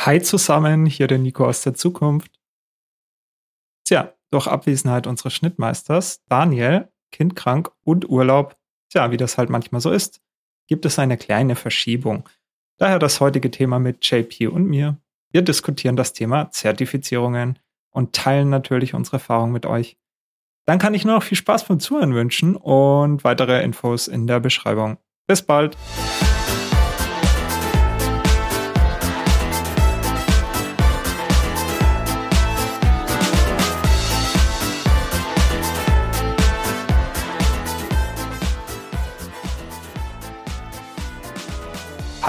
[0.00, 2.30] Hi zusammen, hier der Nico aus der Zukunft.
[3.84, 8.56] Tja, durch Abwesenheit unseres Schnittmeisters Daniel, kindkrank und Urlaub,
[8.90, 10.20] tja, wie das halt manchmal so ist,
[10.68, 12.28] gibt es eine kleine Verschiebung.
[12.76, 14.98] Daher das heutige Thema mit JP und mir.
[15.32, 17.58] Wir diskutieren das Thema Zertifizierungen
[17.90, 19.98] und teilen natürlich unsere Erfahrungen mit euch.
[20.64, 24.38] Dann kann ich nur noch viel Spaß beim Zuhören wünschen und weitere Infos in der
[24.38, 24.98] Beschreibung.
[25.26, 25.76] Bis bald!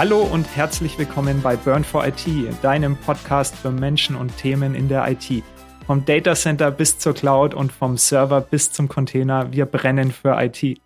[0.00, 2.24] Hallo und herzlich willkommen bei Burn for IT,
[2.62, 5.44] deinem Podcast für Menschen und Themen in der IT.
[5.86, 10.42] Vom Data Center bis zur Cloud und vom Server bis zum Container, wir brennen für
[10.42, 10.80] IT.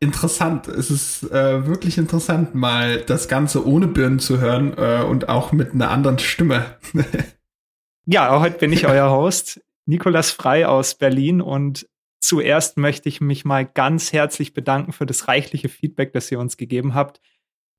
[0.00, 5.28] Interessant, es ist äh, wirklich interessant, mal das Ganze ohne Birnen zu hören äh, und
[5.28, 6.64] auch mit einer anderen Stimme.
[8.06, 11.86] ja, heute bin ich euer Host, Nikolas Frei aus Berlin und
[12.20, 16.56] zuerst möchte ich mich mal ganz herzlich bedanken für das reichliche Feedback, das ihr uns
[16.56, 17.20] gegeben habt.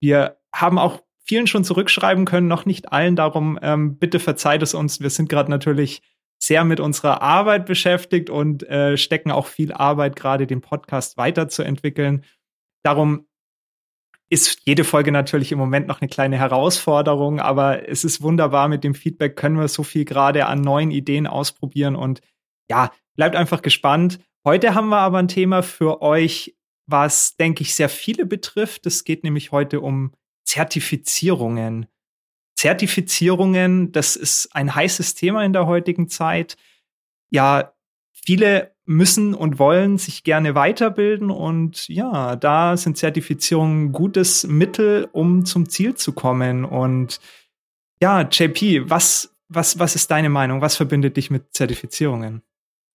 [0.03, 3.15] Wir haben auch vielen schon zurückschreiben können, noch nicht allen.
[3.15, 4.99] Darum ähm, bitte verzeiht es uns.
[4.99, 6.01] Wir sind gerade natürlich
[6.39, 12.25] sehr mit unserer Arbeit beschäftigt und äh, stecken auch viel Arbeit, gerade den Podcast weiterzuentwickeln.
[12.83, 13.27] Darum
[14.29, 18.67] ist jede Folge natürlich im Moment noch eine kleine Herausforderung, aber es ist wunderbar.
[18.67, 22.19] Mit dem Feedback können wir so viel gerade an neuen Ideen ausprobieren und
[22.69, 24.19] ja, bleibt einfach gespannt.
[24.43, 26.57] Heute haben wir aber ein Thema für euch,
[26.94, 28.86] was, denke ich, sehr viele betrifft.
[28.86, 30.13] Es geht nämlich heute um
[30.45, 31.88] Zertifizierungen.
[32.55, 36.55] Zertifizierungen, das ist ein heißes Thema in der heutigen Zeit.
[37.31, 37.73] Ja,
[38.14, 45.09] viele müssen und wollen sich gerne weiterbilden und ja, da sind Zertifizierungen ein gutes Mittel,
[45.14, 46.64] um zum Ziel zu kommen.
[46.64, 47.19] Und
[47.99, 50.61] ja, JP, was, was, was ist deine Meinung?
[50.61, 52.44] Was verbindet dich mit Zertifizierungen?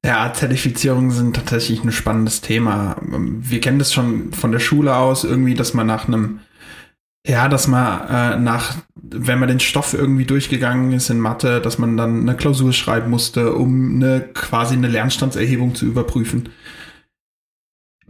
[0.04, 2.96] Ja, Zertifizierungen sind tatsächlich ein spannendes Thema.
[3.02, 6.40] Wir kennen das schon von der Schule aus, irgendwie, dass man nach einem,
[7.26, 11.78] ja, dass man äh, nach, wenn man den Stoff irgendwie durchgegangen ist in Mathe, dass
[11.78, 16.50] man dann eine Klausur schreiben musste, um eine quasi eine Lernstandserhebung zu überprüfen.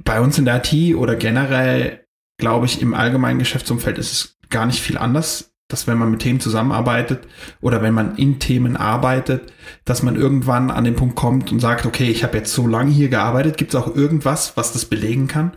[0.04, 2.04] Bei uns in der IT oder generell,
[2.38, 6.20] glaube ich, im allgemeinen Geschäftsumfeld ist es gar nicht viel anders dass wenn man mit
[6.20, 7.28] Themen zusammenarbeitet
[7.60, 9.52] oder wenn man in Themen arbeitet,
[9.84, 12.90] dass man irgendwann an den Punkt kommt und sagt, okay, ich habe jetzt so lange
[12.90, 15.56] hier gearbeitet, gibt es auch irgendwas, was das belegen kann?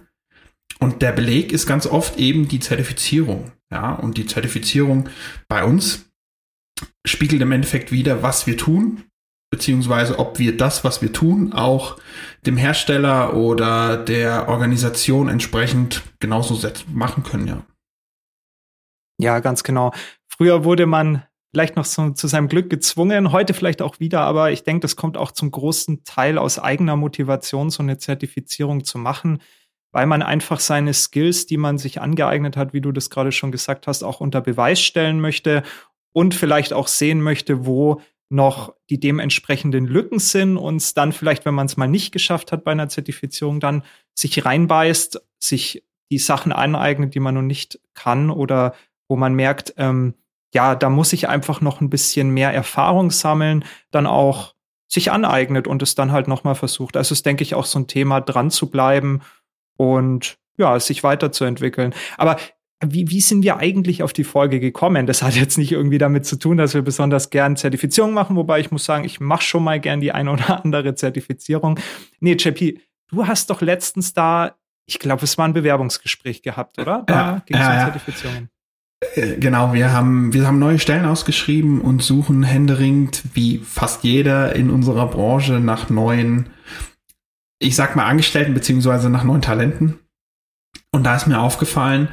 [0.80, 3.52] Und der Beleg ist ganz oft eben die Zertifizierung.
[3.72, 5.08] Ja, und die Zertifizierung
[5.48, 6.12] bei uns
[7.06, 9.04] spiegelt im Endeffekt wieder, was wir tun,
[9.50, 11.98] beziehungsweise ob wir das, was wir tun, auch
[12.46, 16.60] dem Hersteller oder der Organisation entsprechend genauso
[16.92, 17.66] machen können, ja.
[19.22, 19.92] Ja, ganz genau.
[20.28, 24.52] Früher wurde man vielleicht noch so zu seinem Glück gezwungen, heute vielleicht auch wieder, aber
[24.52, 28.98] ich denke, das kommt auch zum großen Teil aus eigener Motivation, so eine Zertifizierung zu
[28.98, 29.42] machen,
[29.92, 33.52] weil man einfach seine Skills, die man sich angeeignet hat, wie du das gerade schon
[33.52, 35.64] gesagt hast, auch unter Beweis stellen möchte
[36.14, 41.54] und vielleicht auch sehen möchte, wo noch die dementsprechenden Lücken sind und dann vielleicht, wenn
[41.54, 43.84] man es mal nicht geschafft hat bei einer Zertifizierung, dann
[44.16, 48.74] sich reinbeißt, sich die Sachen aneignet, die man noch nicht kann oder
[49.12, 50.14] wo man merkt, ähm,
[50.54, 54.56] ja, da muss ich einfach noch ein bisschen mehr Erfahrung sammeln, dann auch
[54.88, 56.96] sich aneignet und es dann halt nochmal versucht.
[56.96, 59.22] Also ist, denke ich, auch so ein Thema, dran zu bleiben
[59.76, 61.94] und ja, sich weiterzuentwickeln.
[62.18, 62.38] Aber
[62.86, 65.08] wie, wie sind wir eigentlich auf die Folge gekommen?
[65.08, 68.62] Das hat jetzt nicht irgendwie damit zu tun, dass wir besonders gern Zertifizierung machen, wobei
[68.62, 71.80] ich muss sagen, ich mache schon mal gern die eine oder andere Zertifizierung.
[72.22, 72.80] Nee, JP,
[73.10, 74.56] du hast doch letztens da,
[74.86, 77.04] ich glaube, es war ein Bewerbungsgespräch gehabt, oder?
[77.08, 78.50] Da ja, ging es ja, um Zertifizierungen.
[79.16, 84.70] Genau, wir haben, wir haben neue Stellen ausgeschrieben und suchen händeringend, wie fast jeder in
[84.70, 86.52] unserer Branche, nach neuen,
[87.60, 90.00] ich sag mal Angestellten beziehungsweise nach neuen Talenten.
[90.92, 92.10] Und da ist mir aufgefallen,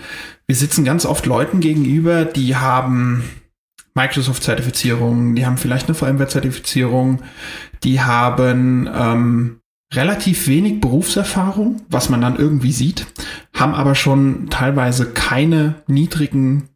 [0.47, 3.23] wir sitzen ganz oft Leuten gegenüber, die haben
[3.95, 7.23] Microsoft-Zertifizierung, die haben vielleicht eine VMware-Zertifizierung,
[7.85, 9.61] die haben ähm,
[9.93, 13.07] relativ wenig Berufserfahrung, was man dann irgendwie sieht,
[13.53, 16.71] haben aber schon teilweise keine niedrigen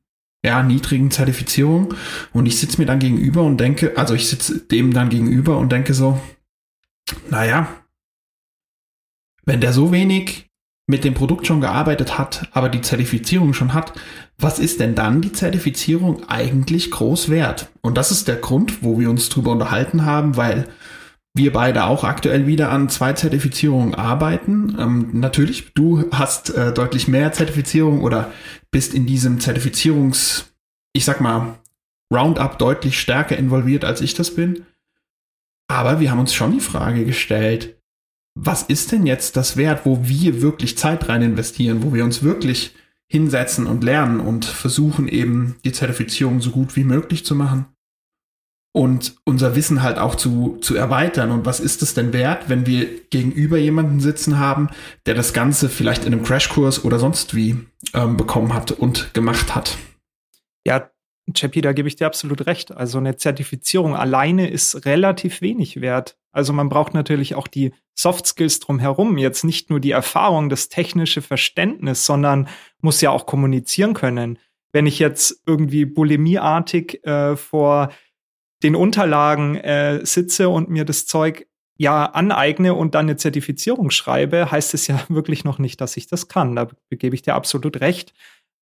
[0.45, 1.95] ja, niedrigen Zertifizierung.
[2.33, 5.71] Und ich sitze mir dann gegenüber und denke, also ich sitze dem dann gegenüber und
[5.71, 6.21] denke so,
[7.31, 7.69] naja,
[9.45, 10.49] wenn der so wenig
[10.89, 13.93] mit dem Produkt schon gearbeitet hat, aber die Zertifizierung schon hat,
[14.39, 17.71] was ist denn dann die Zertifizierung eigentlich groß wert?
[17.81, 20.69] Und das ist der Grund, wo wir uns drüber unterhalten haben, weil
[21.35, 24.77] wir beide auch aktuell wieder an zwei Zertifizierungen arbeiten.
[24.79, 28.31] Ähm, natürlich, du hast äh, deutlich mehr Zertifizierung oder
[28.71, 30.53] bist in diesem Zertifizierungs,
[30.93, 31.59] ich sag mal,
[32.13, 34.67] Roundup deutlich stärker involviert, als ich das bin.
[35.69, 37.79] Aber wir haben uns schon die Frage gestellt,
[38.35, 42.23] was ist denn jetzt das Wert, wo wir wirklich Zeit rein investieren, wo wir uns
[42.23, 42.75] wirklich
[43.09, 47.72] hinsetzen und lernen und versuchen eben die Zertifizierung so gut wie möglich zu machen
[48.73, 51.31] und unser Wissen halt auch zu, zu erweitern.
[51.31, 54.71] Und was ist es denn wert, wenn wir gegenüber jemanden sitzen haben,
[55.07, 57.59] der das Ganze vielleicht in einem Crashkurs oder sonst wie
[57.93, 59.77] ähm, bekommen hat und gemacht hat?
[60.67, 60.91] Ja,
[61.35, 62.73] Chappie, da gebe ich dir absolut recht.
[62.73, 66.17] Also eine Zertifizierung alleine ist relativ wenig wert.
[66.33, 70.71] Also man braucht natürlich auch die Soft Skills drumherum, jetzt nicht nur die Erfahrung, das
[70.71, 72.49] technische Verständnis, sondern
[72.81, 74.39] muss ja auch kommunizieren können.
[74.73, 77.91] Wenn ich jetzt irgendwie bulimieartig äh, vor
[78.63, 81.47] den Unterlagen äh, sitze und mir das Zeug
[81.79, 86.07] ja aneigne und dann eine Zertifizierung schreibe, heißt es ja wirklich noch nicht, dass ich
[86.07, 86.57] das kann.
[86.57, 88.13] Da gebe ich dir absolut recht.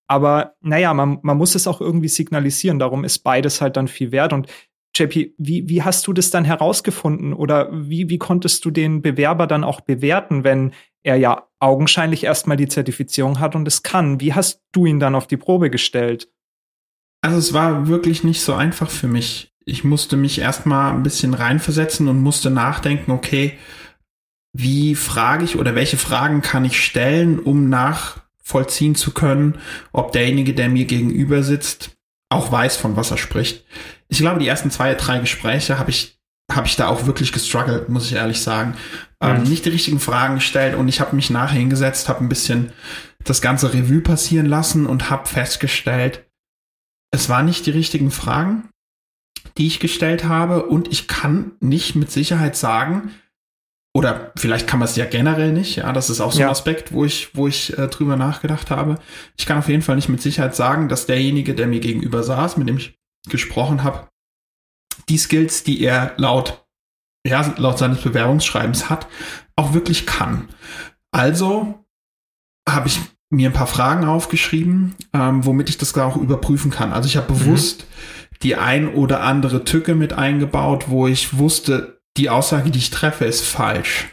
[0.09, 2.79] Aber naja, man, man muss es auch irgendwie signalisieren.
[2.79, 4.33] Darum ist beides halt dann viel wert.
[4.33, 4.49] Und
[4.97, 9.47] JP, wie, wie hast du das dann herausgefunden oder wie, wie konntest du den Bewerber
[9.47, 10.73] dann auch bewerten, wenn
[11.05, 14.21] er ja augenscheinlich erstmal die Zertifizierung hat und es kann?
[14.21, 16.29] Wie hast du ihn dann auf die Probe gestellt?
[17.23, 19.50] Also es war wirklich nicht so einfach für mich.
[19.65, 23.59] Ich musste mich erstmal ein bisschen reinversetzen und musste nachdenken, okay,
[24.53, 29.59] wie frage ich oder welche Fragen kann ich stellen, um nach vollziehen zu können,
[29.93, 31.93] ob derjenige, der mir gegenüber sitzt,
[32.31, 33.65] auch weiß, von was er spricht.
[34.09, 36.19] Ich glaube, die ersten zwei, drei Gespräche habe ich,
[36.51, 38.75] habe ich da auch wirklich gestruggelt, muss ich ehrlich sagen.
[39.21, 39.37] Ähm, mhm.
[39.37, 42.73] Ähm, nicht die richtigen Fragen gestellt und ich habe mich nachher hingesetzt, habe ein bisschen
[43.25, 46.27] das ganze Revue passieren lassen und habe festgestellt,
[47.13, 48.69] es waren nicht die richtigen Fragen,
[49.59, 53.11] die ich gestellt habe und ich kann nicht mit Sicherheit sagen,
[53.93, 56.51] oder vielleicht kann man es ja generell nicht, ja, das ist auch so ein ja.
[56.51, 58.99] Aspekt, wo ich, wo ich äh, drüber nachgedacht habe.
[59.37, 62.57] Ich kann auf jeden Fall nicht mit Sicherheit sagen, dass derjenige, der mir gegenüber saß,
[62.57, 62.99] mit dem ich
[63.29, 64.09] gesprochen habe,
[65.09, 66.65] die Skills, die er laut,
[67.27, 69.09] ja, laut seines Bewerbungsschreibens hat,
[69.57, 70.49] auch wirklich kann.
[71.11, 71.85] Also
[72.69, 76.93] habe ich mir ein paar Fragen aufgeschrieben, ähm, womit ich das auch überprüfen kann.
[76.93, 77.39] Also ich habe mhm.
[77.39, 78.37] bewusst mhm.
[78.43, 83.25] die ein oder andere Tücke mit eingebaut, wo ich wusste, die Aussage, die ich treffe,
[83.25, 84.09] ist falsch.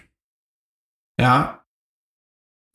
[1.20, 1.64] Ja.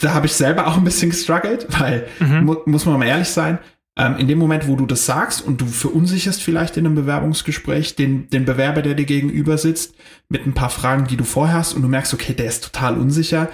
[0.00, 2.44] Da habe ich selber auch ein bisschen gestruggelt, weil, mhm.
[2.44, 3.60] mu muss man mal ehrlich sein,
[3.96, 7.94] ähm, in dem Moment, wo du das sagst und du verunsicherst vielleicht in einem Bewerbungsgespräch
[7.94, 9.94] den, den Bewerber, der dir gegenüber sitzt,
[10.28, 12.96] mit ein paar Fragen, die du vorher hast und du merkst, okay, der ist total
[12.98, 13.48] unsicher.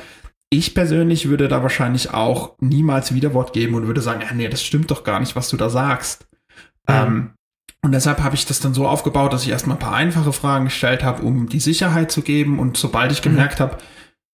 [0.51, 4.63] Ich persönlich würde da wahrscheinlich auch niemals Widerwort geben und würde sagen, ja, nee, das
[4.63, 6.27] stimmt doch gar nicht, was du da sagst.
[6.89, 6.95] Mhm.
[6.95, 7.31] Ähm,
[7.83, 10.65] und deshalb habe ich das dann so aufgebaut, dass ich erstmal ein paar einfache Fragen
[10.65, 12.59] gestellt habe, um die Sicherheit zu geben.
[12.59, 13.65] Und sobald ich gemerkt mhm.
[13.65, 13.79] habe,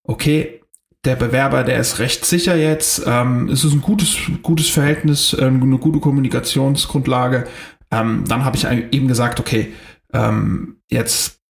[0.05, 0.61] okay,
[1.05, 5.45] der Bewerber, der ist recht sicher jetzt, ähm, es ist ein gutes, gutes Verhältnis, äh,
[5.45, 7.47] eine gute Kommunikationsgrundlage,
[7.91, 9.73] ähm, dann habe ich eben gesagt, okay,
[10.13, 11.41] ähm, jetzt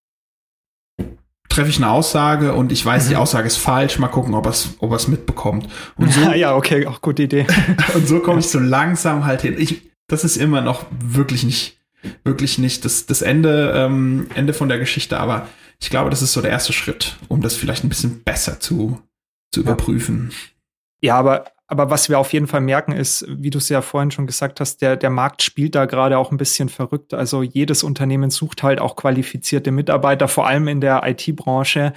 [1.55, 3.09] treffe ich eine Aussage und ich weiß, mhm.
[3.11, 5.69] die Aussage ist falsch, mal gucken, ob er es ob er's mitbekommt.
[5.97, 7.47] Und so, ja, ja, okay, auch gute Idee.
[7.95, 9.55] und so komme ich so langsam halt hin.
[9.59, 11.79] Ich, das ist immer noch wirklich nicht
[12.23, 15.49] wirklich nicht das, das Ende, ähm, Ende von der Geschichte, aber
[15.81, 19.01] ich glaube, das ist so der erste Schritt, um das vielleicht ein bisschen besser zu,
[19.53, 20.33] zu überprüfen.
[21.01, 24.11] Ja, aber, aber was wir auf jeden Fall merken ist, wie du es ja vorhin
[24.11, 27.15] schon gesagt hast, der, der Markt spielt da gerade auch ein bisschen verrückt.
[27.15, 31.95] Also jedes Unternehmen sucht halt auch qualifizierte Mitarbeiter, vor allem in der IT-Branche.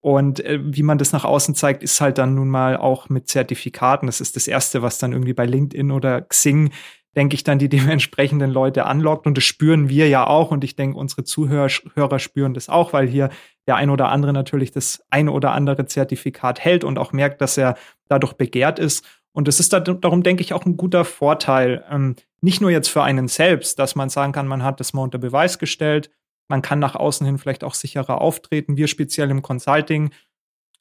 [0.00, 3.28] Und äh, wie man das nach außen zeigt, ist halt dann nun mal auch mit
[3.28, 4.06] Zertifikaten.
[4.06, 6.70] Das ist das Erste, was dann irgendwie bei LinkedIn oder Xing
[7.18, 9.26] denke ich, dann die dementsprechenden Leute anlockt.
[9.26, 10.50] Und das spüren wir ja auch.
[10.50, 13.28] Und ich denke, unsere Zuhörer Hörer spüren das auch, weil hier
[13.66, 17.58] der ein oder andere natürlich das eine oder andere Zertifikat hält und auch merkt, dass
[17.58, 17.76] er
[18.08, 19.04] dadurch begehrt ist.
[19.32, 21.84] Und das ist da, darum, denke ich, auch ein guter Vorteil.
[21.90, 25.02] Ähm, nicht nur jetzt für einen selbst, dass man sagen kann, man hat das mal
[25.02, 26.10] unter Beweis gestellt.
[26.48, 28.76] Man kann nach außen hin vielleicht auch sicherer auftreten.
[28.76, 30.12] Wir speziell im Consulting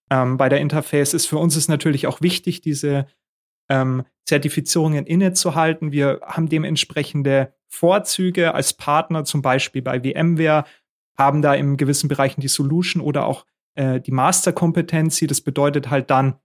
[0.09, 3.07] ähm, bei der Interface ist für uns ist natürlich auch wichtig, diese
[3.69, 5.91] ähm, Zertifizierungen innezuhalten.
[5.91, 10.65] Wir haben dementsprechende Vorzüge als Partner, zum Beispiel bei VMware,
[11.17, 13.45] haben da in gewissen Bereichen die Solution oder auch
[13.75, 15.19] äh, die Master-Kompetenz.
[15.21, 16.35] Das bedeutet halt dann,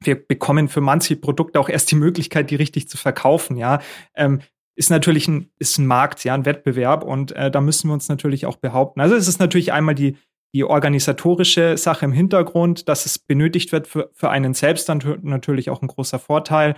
[0.00, 3.56] wir bekommen für manche Produkte auch erst die Möglichkeit, die richtig zu verkaufen.
[3.56, 3.80] Ja,
[4.14, 4.40] ähm,
[4.76, 8.08] ist natürlich ein, ist ein Markt, ja, ein Wettbewerb und äh, da müssen wir uns
[8.08, 9.00] natürlich auch behaupten.
[9.00, 10.16] Also es ist natürlich einmal die
[10.54, 15.70] die organisatorische Sache im Hintergrund, dass es benötigt wird für, für einen selbst dann natürlich
[15.70, 16.74] auch ein großer Vorteil.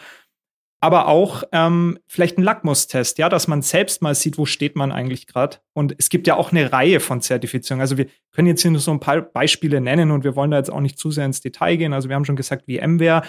[0.83, 4.93] Aber auch ähm, vielleicht ein Lackmustest, ja, dass man selbst mal sieht, wo steht man
[4.93, 5.59] eigentlich gerade.
[5.75, 7.83] Und es gibt ja auch eine Reihe von Zertifizierungen.
[7.83, 10.57] Also wir können jetzt hier nur so ein paar Beispiele nennen und wir wollen da
[10.57, 11.93] jetzt auch nicht zu sehr ins Detail gehen.
[11.93, 13.23] Also wir haben schon gesagt, VMware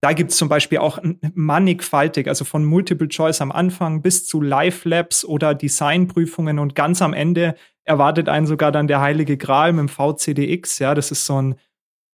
[0.00, 0.98] da gibt's zum Beispiel auch
[1.34, 7.00] mannigfaltig, also von Multiple Choice am Anfang bis zu Live Labs oder Designprüfungen und ganz
[7.02, 7.54] am Ende
[7.84, 10.78] erwartet einen sogar dann der heilige Gral mit dem VCDX.
[10.78, 11.56] Ja, das ist so ein,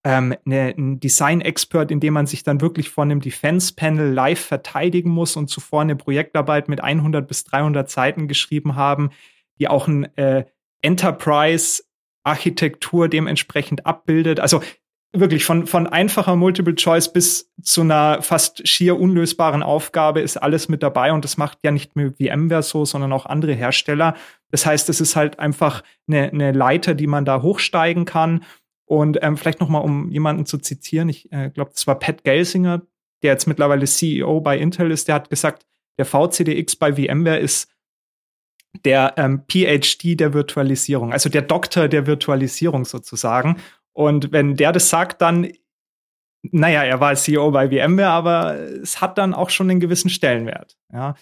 [0.05, 5.11] ähm, ne, ein Design-Expert, in dem man sich dann wirklich vor einem Defense-Panel live verteidigen
[5.11, 9.11] muss und zuvor eine Projektarbeit mit 100 bis 300 Seiten geschrieben haben,
[9.61, 10.47] die auch ein äh,
[10.83, 14.40] Enterprise-Architektur dementsprechend abbildet.
[14.40, 14.61] Also
[15.13, 20.69] wirklich von, von einfacher Multiple Choice bis zu einer fast schier unlösbaren Aufgabe ist alles
[20.69, 24.15] mit dabei und das macht ja nicht nur VMware so, sondern auch andere Hersteller.
[24.51, 28.45] Das heißt, es ist halt einfach eine, eine Leiter, die man da hochsteigen kann.
[28.85, 32.23] Und ähm, vielleicht noch mal, um jemanden zu zitieren, ich äh, glaube, das war Pat
[32.23, 32.83] Gelsinger,
[33.23, 35.67] der jetzt mittlerweile CEO bei Intel ist, der hat gesagt,
[35.99, 37.69] der VCDX bei VMware ist
[38.85, 43.57] der ähm, PhD der Virtualisierung, also der Doktor der Virtualisierung sozusagen.
[43.97, 45.50] Und wenn der das sagt, dann,
[46.43, 50.76] naja, er war CEO bei VMware, aber es hat dann auch schon einen gewissen Stellenwert.
[50.93, 51.15] Ja.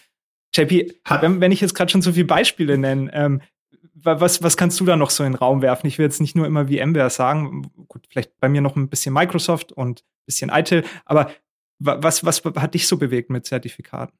[0.53, 3.43] JP, wenn, wenn ich jetzt gerade schon so viele Beispiele nenne, ähm,
[3.95, 5.87] was, was kannst du da noch so in den Raum werfen?
[5.87, 9.15] Ich will jetzt nicht nur immer VMware sagen, gut, vielleicht bei mir noch ein bisschen
[9.15, 11.31] Microsoft und ein bisschen ITIL, aber
[11.79, 14.19] was, was hat dich so bewegt mit Zertifikaten?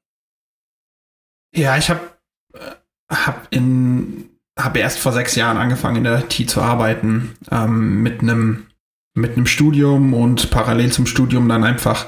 [1.53, 1.99] Ja, ich habe
[3.09, 8.21] hab in habe erst vor sechs Jahren angefangen in der IT zu arbeiten, ähm, mit
[8.21, 8.67] einem
[9.17, 12.07] mit einem Studium und parallel zum Studium dann einfach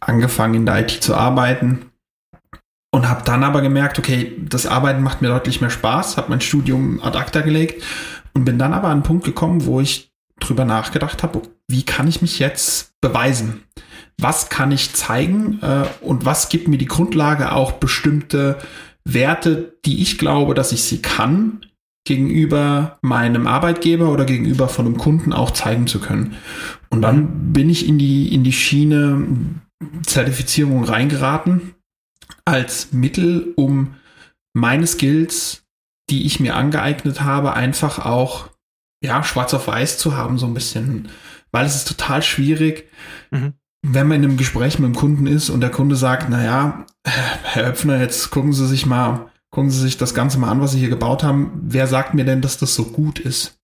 [0.00, 1.92] angefangen in der IT zu arbeiten
[2.92, 6.40] und habe dann aber gemerkt, okay, das Arbeiten macht mir deutlich mehr Spaß, habe mein
[6.40, 7.84] Studium ad acta gelegt
[8.34, 12.08] und bin dann aber an einen Punkt gekommen, wo ich drüber nachgedacht habe, wie kann
[12.08, 13.62] ich mich jetzt beweisen?
[14.18, 18.58] Was kann ich zeigen äh, und was gibt mir die Grundlage, auch bestimmte
[19.04, 21.66] Werte, die ich glaube, dass ich sie kann,
[22.06, 26.36] gegenüber meinem Arbeitgeber oder gegenüber von einem Kunden auch zeigen zu können.
[26.90, 29.26] Und dann bin ich in die, in die Schiene
[30.06, 31.74] Zertifizierung reingeraten
[32.44, 33.94] als Mittel, um
[34.52, 35.64] meine Skills,
[36.10, 38.50] die ich mir angeeignet habe, einfach auch,
[39.02, 41.08] ja, schwarz auf weiß zu haben, so ein bisschen.
[41.52, 42.88] Weil es ist total schwierig,
[43.30, 43.54] mhm.
[43.86, 47.66] Wenn man in einem Gespräch mit dem Kunden ist und der Kunde sagt, naja, Herr
[47.66, 50.80] Höpfner, jetzt gucken Sie sich mal gucken Sie sich das Ganze mal an, was Sie
[50.80, 51.52] hier gebaut haben.
[51.62, 53.56] Wer sagt mir denn, dass das so gut ist?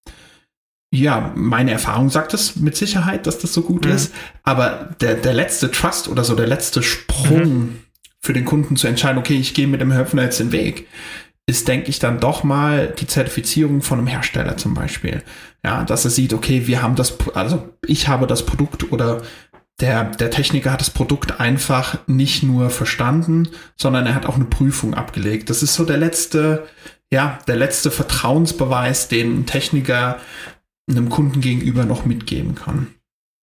[0.94, 3.92] Ja, meine Erfahrung sagt es mit Sicherheit, dass das so gut mhm.
[3.92, 4.12] ist.
[4.44, 7.80] Aber der, der letzte Trust oder so der letzte Sprung mhm.
[8.20, 10.86] für den Kunden zu entscheiden, okay, ich gehe mit dem Höpfner jetzt den Weg,
[11.46, 15.24] ist, denke ich, dann doch mal die Zertifizierung von einem Hersteller zum Beispiel.
[15.64, 19.22] Ja, dass er sieht, okay, wir haben das, also ich habe das Produkt oder
[19.80, 24.44] der, der Techniker hat das Produkt einfach nicht nur verstanden, sondern er hat auch eine
[24.44, 25.50] Prüfung abgelegt.
[25.50, 26.66] Das ist so der letzte,
[27.10, 30.20] ja, der letzte Vertrauensbeweis, den ein Techniker
[30.88, 32.94] einem Kunden gegenüber noch mitgeben kann.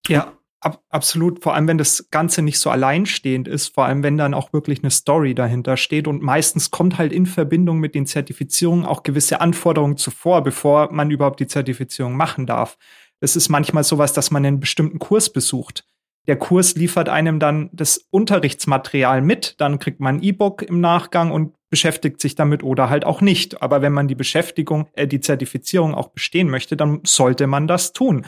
[0.08, 1.42] Ja, ab, absolut.
[1.42, 4.80] Vor allem, wenn das Ganze nicht so alleinstehend ist, vor allem, wenn dann auch wirklich
[4.84, 6.08] eine Story dahinter steht.
[6.08, 11.10] Und meistens kommt halt in Verbindung mit den Zertifizierungen auch gewisse Anforderungen zuvor, bevor man
[11.10, 12.78] überhaupt die Zertifizierung machen darf.
[13.20, 15.86] Es ist manchmal sowas, dass man einen bestimmten Kurs besucht
[16.28, 21.32] der Kurs liefert einem dann das Unterrichtsmaterial mit, dann kriegt man ein E-Book im Nachgang
[21.32, 23.62] und beschäftigt sich damit oder halt auch nicht.
[23.62, 27.94] Aber wenn man die Beschäftigung, äh, die Zertifizierung auch bestehen möchte, dann sollte man das
[27.94, 28.26] tun.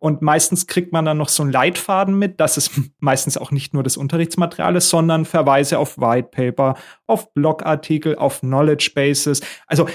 [0.00, 3.74] Und meistens kriegt man dann noch so einen Leitfaden mit, dass es meistens auch nicht
[3.74, 6.76] nur das Unterrichtsmaterial ist, sondern Verweise auf White Paper,
[7.06, 9.40] auf Blogartikel, auf Knowledge Bases.
[9.66, 9.88] Also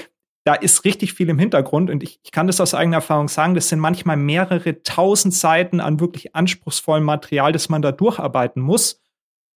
[0.44, 3.54] da ist richtig viel im Hintergrund und ich, ich kann das aus eigener Erfahrung sagen,
[3.54, 9.00] das sind manchmal mehrere tausend Seiten an wirklich anspruchsvollem Material, das man da durcharbeiten muss.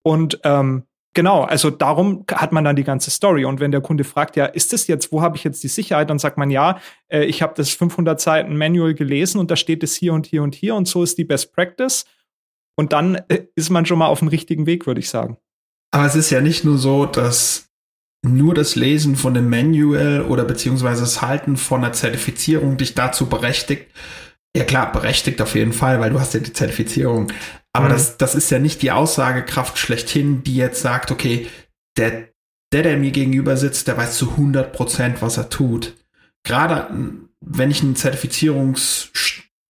[0.01, 3.43] Und ähm, genau, also darum hat man dann die ganze Story.
[3.43, 6.09] Und wenn der Kunde fragt, ja, ist das jetzt, wo habe ich jetzt die Sicherheit?
[6.09, 6.79] Dann sagt man, ja,
[7.09, 10.41] äh, ich habe das 500 Seiten Manual gelesen und da steht es hier und hier
[10.41, 12.05] und hier und so ist die Best Practice.
[12.77, 15.37] Und dann äh, ist man schon mal auf dem richtigen Weg, würde ich sagen.
[15.91, 17.66] Aber es ist ja nicht nur so, dass
[18.25, 23.27] nur das Lesen von dem Manual oder beziehungsweise das Halten von einer Zertifizierung dich dazu
[23.27, 23.91] berechtigt.
[24.55, 27.31] Ja klar, berechtigt auf jeden Fall, weil du hast ja die Zertifizierung.
[27.73, 27.91] Aber mhm.
[27.91, 31.47] das, das ist ja nicht die Aussagekraft schlechthin, die jetzt sagt, okay,
[31.97, 32.29] der,
[32.73, 35.95] der, der mir gegenüber sitzt, der weiß zu 100 Prozent, was er tut.
[36.43, 36.87] Gerade
[37.41, 39.11] wenn ich einen Zertifizierungs,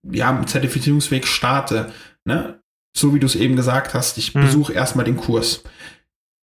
[0.10, 1.92] ja, einen Zertifizierungsweg starte,
[2.24, 2.62] ne,
[2.96, 4.42] so wie du es eben gesagt hast, ich mhm.
[4.42, 5.63] besuche erstmal den Kurs.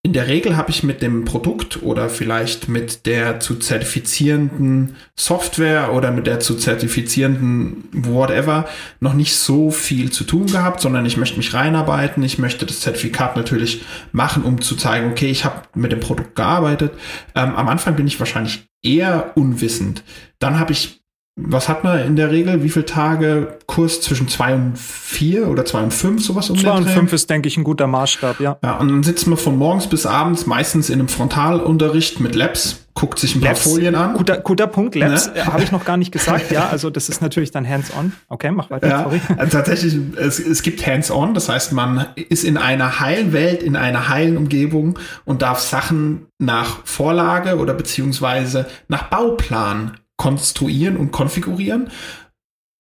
[0.07, 5.95] In der Regel habe ich mit dem Produkt oder vielleicht mit der zu zertifizierenden Software
[5.95, 8.69] oder mit der zu zertifizierenden whatever
[9.01, 12.23] noch nicht so viel zu tun gehabt, sondern ich möchte mich reinarbeiten.
[12.23, 13.81] Ich möchte das Zertifikat natürlich
[14.13, 16.93] machen, um zu zeigen, okay, ich habe mit dem Produkt gearbeitet.
[17.35, 20.05] Ähm, am Anfang bin ich wahrscheinlich eher unwissend.
[20.39, 21.04] Dann habe ich
[21.37, 22.63] was hat man in der Regel?
[22.63, 26.71] Wie viele Tage Kurs zwischen zwei und vier oder zwei und fünf, sowas um Zwei
[26.71, 28.57] und fünf ist, denke ich, ein guter Maßstab, ja.
[28.63, 32.87] Ja, und dann sitzt man von morgens bis abends meistens in einem Frontalunterricht mit Labs,
[32.95, 34.15] guckt sich ein Labs, paar Folien an.
[34.15, 35.45] Guter, guter Punkt, Labs, ne?
[35.45, 36.69] Habe ich noch gar nicht gesagt, ja.
[36.69, 38.13] Also das ist natürlich dann hands-on.
[38.29, 39.21] Okay, mach weiter, ja, sorry.
[39.37, 43.75] Also tatsächlich, es, es gibt hands-on, das heißt, man ist in einer heilen Welt, in
[43.75, 51.91] einer heilen Umgebung und darf Sachen nach Vorlage oder beziehungsweise nach Bauplan konstruieren und konfigurieren.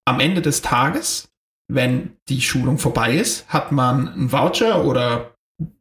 [0.06, 1.32] Am Ende des Tages,
[1.68, 5.34] wenn die Schulung vorbei ist, hat man einen Voucher oder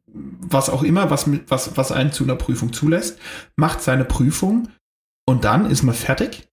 [0.06, 3.18] was auch immer, was, was, was einen zu einer Prüfung zulässt,
[3.56, 4.68] macht seine Prüfung
[5.26, 6.48] und dann ist man fertig?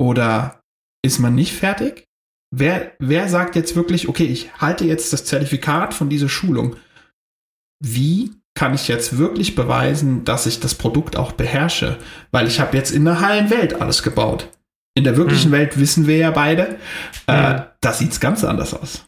[0.00, 0.62] Oder
[1.04, 2.08] ist man nicht fertig?
[2.54, 6.76] Wer, wer sagt jetzt wirklich, okay, ich halte jetzt das Zertifikat von dieser Schulung?
[7.82, 11.98] Wie kann ich jetzt wirklich beweisen, dass ich das Produkt auch beherrsche,
[12.30, 14.48] weil ich habe jetzt in der heilen Welt alles gebaut.
[14.94, 15.58] In der wirklichen hm.
[15.58, 16.76] Welt wissen wir ja beide,
[17.26, 17.62] äh, hm.
[17.80, 19.06] da sieht's ganz anders aus.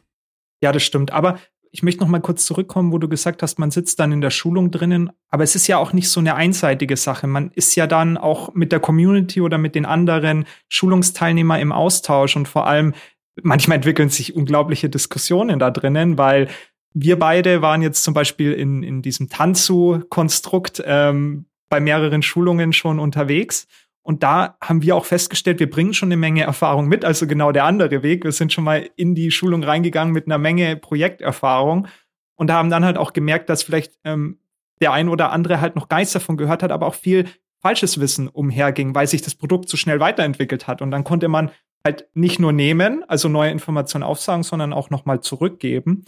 [0.62, 1.12] Ja, das stimmt.
[1.12, 1.38] Aber
[1.74, 4.30] ich möchte noch mal kurz zurückkommen, wo du gesagt hast, man sitzt dann in der
[4.30, 5.10] Schulung drinnen.
[5.28, 7.26] Aber es ist ja auch nicht so eine einseitige Sache.
[7.26, 12.36] Man ist ja dann auch mit der Community oder mit den anderen Schulungsteilnehmern im Austausch
[12.36, 12.94] und vor allem
[13.42, 16.48] manchmal entwickeln sich unglaubliche Diskussionen da drinnen, weil
[16.94, 23.00] wir beide waren jetzt zum Beispiel in, in diesem Tanzu-Konstrukt ähm, bei mehreren Schulungen schon
[23.00, 23.66] unterwegs.
[24.02, 27.52] Und da haben wir auch festgestellt, wir bringen schon eine Menge Erfahrung mit, also genau
[27.52, 28.22] der andere Weg.
[28.22, 31.88] Wir sind schon mal in die Schulung reingegangen mit einer Menge Projekterfahrung
[32.36, 34.38] und haben dann halt auch gemerkt, dass vielleicht ähm,
[34.80, 37.26] der ein oder andere halt noch nichts davon gehört hat, aber auch viel
[37.60, 40.82] falsches Wissen umherging, weil sich das Produkt so schnell weiterentwickelt hat.
[40.82, 41.50] Und dann konnte man
[41.84, 46.04] halt nicht nur nehmen, also neue Informationen aufsagen, sondern auch noch mal zurückgeben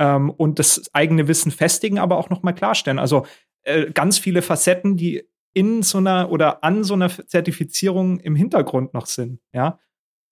[0.00, 2.98] ähm, und das eigene Wissen festigen, aber auch noch mal klarstellen.
[2.98, 3.26] Also
[3.62, 8.94] äh, ganz viele Facetten, die in so einer oder an so einer Zertifizierung im Hintergrund
[8.94, 9.40] noch sind.
[9.52, 9.78] Ja,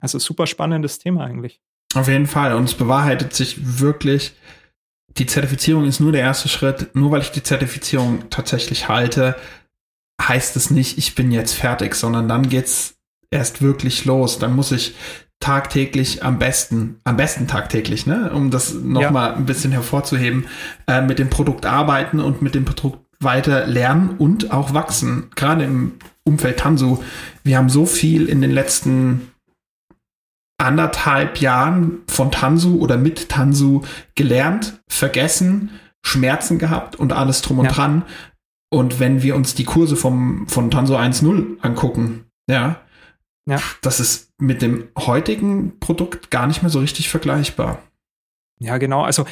[0.01, 1.61] also super spannendes Thema eigentlich.
[1.95, 2.55] Auf jeden Fall.
[2.55, 4.35] Und es bewahrheitet sich wirklich,
[5.19, 6.95] die Zertifizierung ist nur der erste Schritt.
[6.95, 9.37] Nur weil ich die Zertifizierung tatsächlich halte,
[10.21, 12.97] heißt es nicht, ich bin jetzt fertig, sondern dann geht's
[13.31, 14.38] erst wirklich los.
[14.38, 14.95] Dann muss ich
[15.40, 19.37] tagtäglich am besten, am besten tagtäglich, ne, um das nochmal ja.
[19.37, 20.46] ein bisschen hervorzuheben,
[20.87, 25.31] äh, mit dem Produkt arbeiten und mit dem Produkt weiter lernen und auch wachsen.
[25.35, 25.92] Gerade im
[26.24, 27.03] Umfeld Tansu.
[27.42, 29.33] Wir haben so viel in den letzten
[30.59, 33.83] anderthalb Jahren von Tansu oder mit Tansu
[34.14, 35.70] gelernt, vergessen,
[36.05, 37.72] Schmerzen gehabt und alles drum und ja.
[37.72, 38.03] dran.
[38.70, 42.81] Und wenn wir uns die Kurse vom, von Tansu 1.0 angucken, ja,
[43.49, 43.63] ja.
[43.81, 47.83] Das ist mit dem heutigen Produkt gar nicht mehr so richtig vergleichbar.
[48.61, 49.03] Ja, genau.
[49.03, 49.25] Also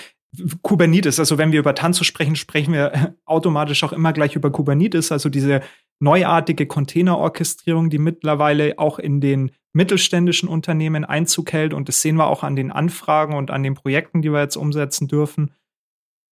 [0.62, 5.12] Kubernetes, also wenn wir über Tanzu sprechen, sprechen wir automatisch auch immer gleich über Kubernetes,
[5.12, 5.60] also diese
[6.00, 11.74] neuartige Containerorchestrierung, die mittlerweile auch in den mittelständischen Unternehmen Einzug hält.
[11.74, 14.56] Und das sehen wir auch an den Anfragen und an den Projekten, die wir jetzt
[14.56, 15.52] umsetzen dürfen.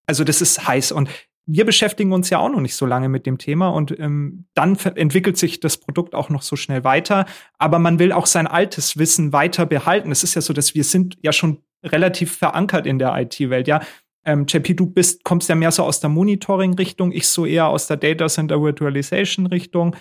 [0.07, 0.93] Also das ist heiß.
[0.93, 1.11] Und
[1.47, 4.77] wir beschäftigen uns ja auch noch nicht so lange mit dem Thema und ähm, dann
[4.95, 7.27] entwickelt sich das Produkt auch noch so schnell weiter.
[7.59, 10.11] Aber man will auch sein altes Wissen weiter behalten.
[10.11, 13.69] Es ist ja so, dass wir sind ja schon relativ verankert in der IT-Welt.
[13.69, 13.83] Ja,
[14.25, 17.87] ähm, JP, du bist, kommst ja mehr so aus der Monitoring-Richtung, ich so eher aus
[17.87, 19.97] der Data Center Virtualization-Richtung.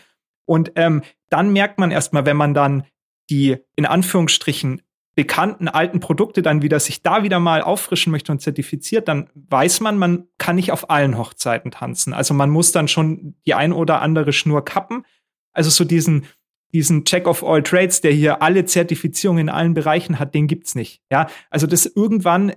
[0.45, 2.85] Und ähm, dann merkt man erstmal, wenn man dann
[3.29, 4.81] die in Anführungsstrichen
[5.15, 9.81] bekannten alten Produkte dann wieder sich da wieder mal auffrischen möchte und zertifiziert, dann weiß
[9.81, 12.13] man, man kann nicht auf allen Hochzeiten tanzen.
[12.13, 15.05] Also man muss dann schon die ein oder andere Schnur kappen.
[15.53, 16.25] Also so diesen
[16.73, 20.73] diesen Check of all Trades, der hier alle Zertifizierungen in allen Bereichen hat, den gibt's
[20.73, 21.03] nicht.
[21.11, 22.53] Ja, also das irgendwann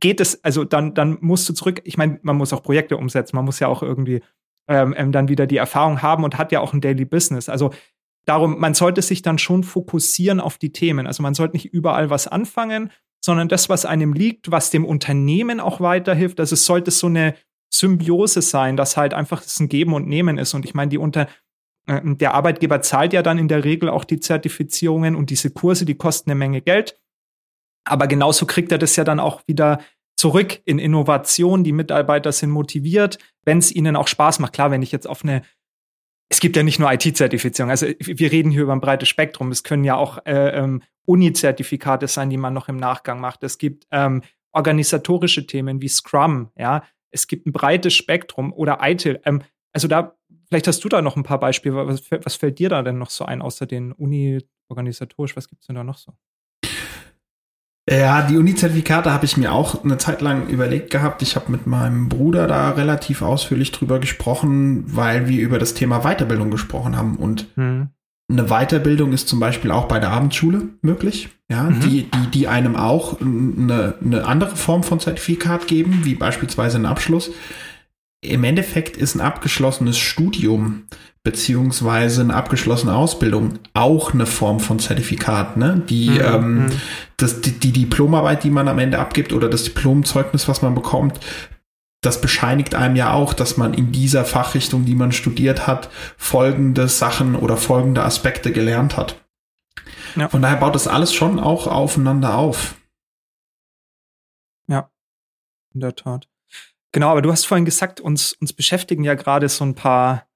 [0.00, 1.80] geht es, also dann dann musst du zurück.
[1.84, 4.20] Ich meine, man muss auch Projekte umsetzen, man muss ja auch irgendwie
[4.68, 7.48] ähm, ähm dann wieder die Erfahrung haben und hat ja auch ein Daily Business.
[7.48, 7.70] Also
[8.24, 11.06] Darum, man sollte sich dann schon fokussieren auf die Themen.
[11.06, 12.90] Also man sollte nicht überall was anfangen,
[13.22, 16.40] sondern das, was einem liegt, was dem Unternehmen auch weiterhilft.
[16.40, 17.34] Also es sollte so eine
[17.72, 20.54] Symbiose sein, dass halt einfach das ein Geben und Nehmen ist.
[20.54, 21.28] Und ich meine, die Unter
[21.86, 25.84] äh, der Arbeitgeber zahlt ja dann in der Regel auch die Zertifizierungen und diese Kurse,
[25.84, 26.98] die kosten eine Menge Geld.
[27.84, 29.80] Aber genauso kriegt er das ja dann auch wieder
[30.16, 31.64] zurück in Innovation.
[31.64, 34.54] Die Mitarbeiter sind motiviert, wenn es ihnen auch Spaß macht.
[34.54, 35.42] Klar, wenn ich jetzt auf eine
[36.28, 37.70] es gibt ja nicht nur IT-Zertifizierung.
[37.70, 39.50] Also wir reden hier über ein breites Spektrum.
[39.50, 43.42] Es können ja auch äh, ähm, Uni-Zertifikate sein, die man noch im Nachgang macht.
[43.44, 46.50] Es gibt ähm, organisatorische Themen wie Scrum.
[46.56, 49.20] Ja, es gibt ein breites Spektrum oder ITIL.
[49.24, 50.16] Ähm, also da,
[50.48, 51.86] vielleicht hast du da noch ein paar Beispiele.
[51.86, 55.36] Was, was fällt dir da denn noch so ein, außer den Uni organisatorisch?
[55.36, 56.14] Was gibt's denn da noch so?
[57.90, 61.20] Ja, die Uni-Zertifikate habe ich mir auch eine Zeit lang überlegt gehabt.
[61.20, 66.00] Ich habe mit meinem Bruder da relativ ausführlich drüber gesprochen, weil wir über das Thema
[66.00, 67.16] Weiterbildung gesprochen haben.
[67.16, 67.88] Und hm.
[68.30, 71.80] eine Weiterbildung ist zum Beispiel auch bei der Abendschule möglich, ja, mhm.
[71.80, 76.86] die, die, die einem auch eine, eine andere Form von Zertifikat geben, wie beispielsweise einen
[76.86, 77.32] Abschluss.
[78.22, 80.84] Im Endeffekt ist ein abgeschlossenes Studium
[81.24, 85.82] beziehungsweise eine abgeschlossene Ausbildung auch eine Form von Zertifikat, ne?
[85.88, 86.20] Die, mhm.
[86.20, 86.72] ähm, mhm.
[87.16, 91.18] das, die, die Diplomarbeit, die man am Ende abgibt oder das Diplomzeugnis, was man bekommt,
[92.02, 96.88] das bescheinigt einem ja auch, dass man in dieser Fachrichtung, die man studiert hat, folgende
[96.88, 99.24] Sachen oder folgende Aspekte gelernt hat.
[100.14, 100.28] Ja.
[100.28, 102.76] Von daher baut das alles schon auch aufeinander auf.
[104.68, 104.90] Ja,
[105.72, 106.28] in der Tat.
[106.92, 110.26] Genau, aber du hast vorhin gesagt, uns, uns beschäftigen ja gerade so ein paar,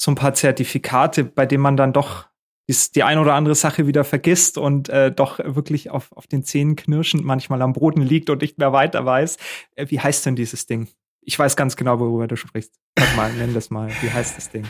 [0.00, 2.28] so ein paar Zertifikate, bei denen man dann doch
[2.68, 6.76] die, ein oder andere Sache wieder vergisst und äh, doch wirklich auf, auf den Zähnen
[6.76, 9.38] knirschend manchmal am Boden liegt und nicht mehr weiter weiß.
[9.74, 10.88] Äh, wie heißt denn dieses Ding?
[11.22, 12.74] Ich weiß ganz genau, worüber du sprichst.
[12.98, 13.90] Sag mal, nenn das mal.
[14.02, 14.66] Wie heißt das Ding?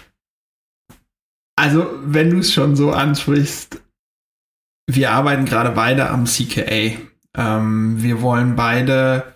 [1.56, 3.80] Also, wenn du es schon so ansprichst,
[4.88, 6.96] wir arbeiten gerade beide am CKA.
[7.36, 9.34] Ähm, wir wollen beide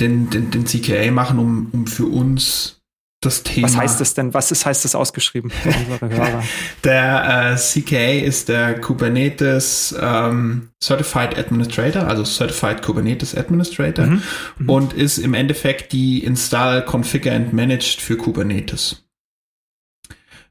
[0.00, 2.83] den, den, den CKA machen, um, um für uns
[3.24, 3.68] das Thema.
[3.68, 4.34] Was heißt das denn?
[4.34, 6.42] Was ist, heißt das ausgeschrieben für unsere Hörer?
[6.84, 14.22] der äh, CKA ist der Kubernetes ähm, Certified Administrator, also Certified Kubernetes Administrator mhm.
[14.58, 14.68] Mhm.
[14.68, 19.04] und ist im Endeffekt die Install, Configure and Managed für Kubernetes.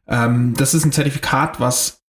[0.08, 2.04] Ähm, das ist ein Zertifikat, was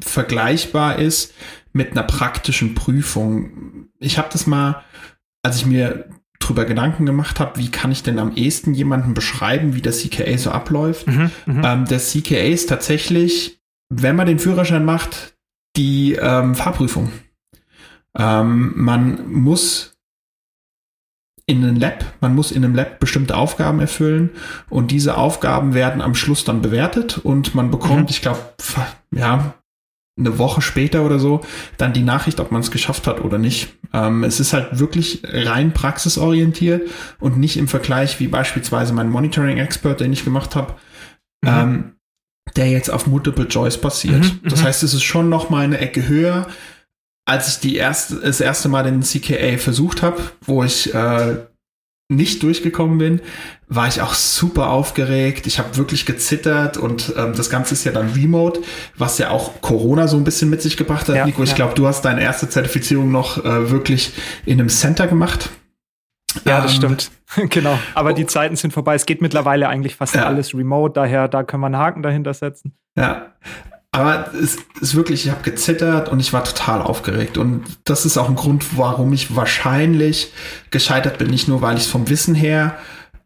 [0.00, 1.32] vergleichbar ist
[1.72, 3.88] mit einer praktischen Prüfung.
[3.98, 4.84] Ich habe das mal,
[5.42, 9.74] als ich mir drüber Gedanken gemacht habe, wie kann ich denn am ehesten jemanden beschreiben,
[9.74, 11.06] wie der CKA so abläuft.
[11.06, 15.36] Mhm, mhm, ähm, der CKA ist tatsächlich, wenn man den Führerschein macht,
[15.76, 17.10] die ähm, Fahrprüfung.
[18.16, 19.98] Ähm, man muss
[21.46, 24.30] in einem Lab, man muss in einem Lab bestimmte Aufgaben erfüllen
[24.68, 28.08] und diese Aufgaben werden am Schluss dann bewertet und man bekommt, mhm.
[28.10, 28.40] ich glaube,
[29.12, 29.54] ja,
[30.18, 31.42] eine Woche später oder so
[31.76, 33.74] dann die Nachricht, ob man es geschafft hat oder nicht.
[33.92, 40.00] Ähm, es ist halt wirklich rein praxisorientiert und nicht im Vergleich wie beispielsweise mein Monitoring-Expert,
[40.00, 40.74] den ich gemacht habe,
[41.42, 41.48] mhm.
[41.48, 41.92] ähm,
[42.56, 44.24] der jetzt auf Multiple Choice basiert.
[44.24, 44.66] Mhm, das mhm.
[44.66, 46.48] heißt, es ist schon noch mal eine Ecke höher,
[47.24, 51.36] als ich die erste, das erste Mal den CKA versucht habe, wo ich äh,
[52.08, 53.20] nicht durchgekommen bin,
[53.68, 55.46] war ich auch super aufgeregt.
[55.46, 58.60] Ich habe wirklich gezittert und ähm, das Ganze ist ja dann remote,
[58.96, 61.16] was ja auch Corona so ein bisschen mit sich gebracht hat.
[61.16, 61.56] Ja, Nico, ich ja.
[61.56, 64.14] glaube, du hast deine erste Zertifizierung noch äh, wirklich
[64.46, 65.50] in einem Center gemacht.
[66.46, 67.10] Ja, das ähm, stimmt.
[67.50, 67.78] genau.
[67.94, 68.14] Aber oh.
[68.14, 68.94] die Zeiten sind vorbei.
[68.94, 70.24] Es geht mittlerweile eigentlich fast ja.
[70.24, 72.72] alles remote, daher da können wir einen Haken dahinter setzen.
[72.96, 73.34] Ja.
[73.90, 77.38] Aber es ist wirklich, ich habe gezittert und ich war total aufgeregt.
[77.38, 80.32] Und das ist auch ein Grund, warum ich wahrscheinlich
[80.70, 81.28] gescheitert bin.
[81.30, 82.76] Nicht nur, weil ich es vom Wissen her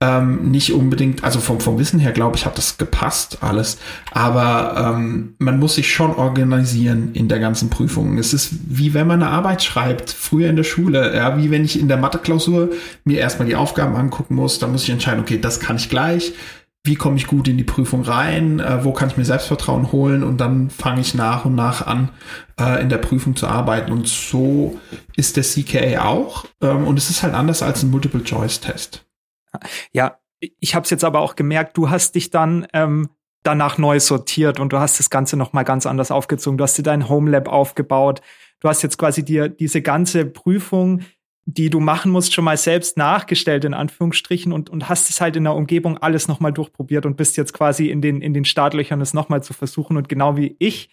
[0.03, 3.79] ähm, nicht unbedingt, also vom, vom Wissen her glaube ich, hat das gepasst alles.
[4.11, 8.19] Aber ähm, man muss sich schon organisieren in der ganzen Prüfung.
[8.19, 11.65] Es ist wie wenn man eine Arbeit schreibt, früher in der Schule, ja, wie wenn
[11.65, 12.71] ich in der Mathe-Klausur
[13.05, 16.33] mir erstmal die Aufgaben angucken muss, dann muss ich entscheiden, okay, das kann ich gleich
[16.85, 20.25] wie komme ich gut in die Prüfung rein, äh, wo kann ich mir Selbstvertrauen holen
[20.25, 22.11] und dann fange ich nach und nach an,
[22.59, 23.93] äh, in der Prüfung zu arbeiten.
[23.93, 24.81] Und so
[25.17, 26.45] ist der CKA auch.
[26.61, 29.07] Ähm, und es ist halt anders als ein Multiple-Choice-Test.
[29.93, 33.11] Ja, ich habe es jetzt aber auch gemerkt, du hast dich dann ähm,
[33.45, 36.59] danach neu sortiert und du hast das Ganze noch mal ganz anders aufgezogen.
[36.59, 38.23] Du hast dir dein Home Lab aufgebaut.
[38.59, 41.03] Du hast jetzt quasi dir diese ganze Prüfung
[41.45, 45.37] die du machen musst, schon mal selbst nachgestellt, in Anführungsstrichen, und, und hast es halt
[45.37, 49.01] in der Umgebung alles nochmal durchprobiert und bist jetzt quasi in den, in den Startlöchern,
[49.01, 49.97] es nochmal zu versuchen.
[49.97, 50.89] Und genau wie ich,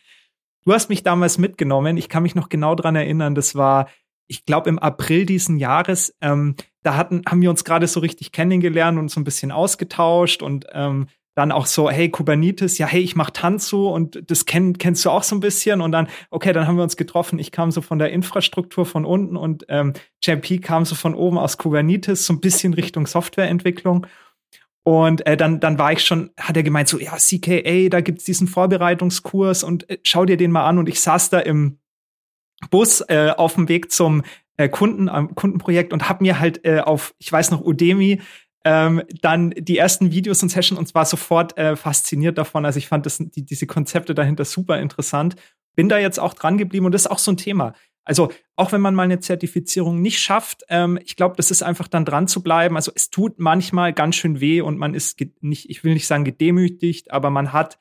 [0.65, 3.89] du hast mich damals mitgenommen, ich kann mich noch genau dran erinnern, das war,
[4.27, 8.31] ich glaube, im April diesen Jahres, ähm, da hatten, haben wir uns gerade so richtig
[8.31, 11.07] kennengelernt und so ein bisschen ausgetauscht und ähm,
[11.39, 15.09] dann auch so, hey, Kubernetes, ja, hey, ich mach Tanzu und das kenn, kennst du
[15.09, 15.79] auch so ein bisschen.
[15.79, 17.39] Und dann, okay, dann haben wir uns getroffen.
[17.39, 21.37] Ich kam so von der Infrastruktur von unten und ähm, JP kam so von oben
[21.37, 24.05] aus Kubernetes, so ein bisschen Richtung Softwareentwicklung.
[24.83, 28.25] Und äh, dann, dann war ich schon, hat er gemeint, so, ja, CKA, da gibt's
[28.25, 30.77] diesen Vorbereitungskurs und äh, schau dir den mal an.
[30.77, 31.79] Und ich saß da im
[32.69, 34.23] Bus äh, auf dem Weg zum
[34.57, 38.19] äh, Kunden, am Kundenprojekt und hab mir halt äh, auf, ich weiß noch, Udemy
[38.65, 42.65] ähm, dann die ersten Videos und Sessions und zwar sofort äh, fasziniert davon.
[42.65, 45.35] Also ich fand das, die, diese Konzepte dahinter super interessant.
[45.75, 47.73] Bin da jetzt auch dran geblieben und das ist auch so ein Thema.
[48.03, 51.87] Also auch wenn man mal eine Zertifizierung nicht schafft, ähm, ich glaube, das ist einfach
[51.87, 52.75] dann dran zu bleiben.
[52.75, 56.25] Also es tut manchmal ganz schön weh und man ist nicht, ich will nicht sagen
[56.25, 57.79] gedemütigt, aber man hat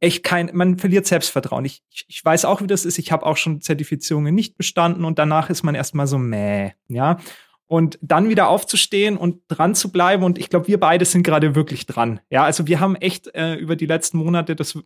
[0.00, 1.64] echt kein, man verliert Selbstvertrauen.
[1.64, 2.98] Ich, ich, weiß auch, wie das ist.
[2.98, 7.18] Ich habe auch schon Zertifizierungen nicht bestanden und danach ist man erstmal so mäh, ja
[7.68, 10.24] und dann wieder aufzustehen und dran zu bleiben.
[10.24, 12.18] Und ich glaube, wir beide sind gerade wirklich dran.
[12.30, 14.78] Ja, also wir haben echt äh, über die letzten Monate das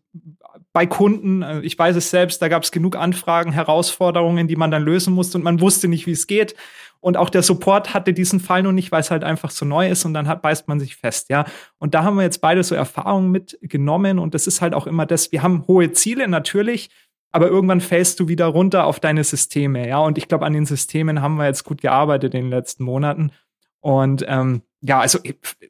[0.73, 4.73] bei Kunden, äh, ich weiß es selbst, da gab es genug Anfragen, Herausforderungen, die man
[4.73, 6.57] dann lösen musste und man wusste nicht, wie es geht.
[6.99, 9.88] Und auch der Support hatte diesen Fall noch nicht, weil es halt einfach so neu
[9.88, 11.45] ist und dann hat, beißt man sich fest, ja.
[11.79, 15.05] Und da haben wir jetzt beide so Erfahrungen mitgenommen und das ist halt auch immer
[15.05, 16.90] das, wir haben hohe Ziele natürlich,
[17.33, 19.99] aber irgendwann fällst du wieder runter auf deine Systeme, ja.
[19.99, 23.33] Und ich glaube, an den Systemen haben wir jetzt gut gearbeitet in den letzten Monaten.
[23.81, 25.18] Und ähm, ja, also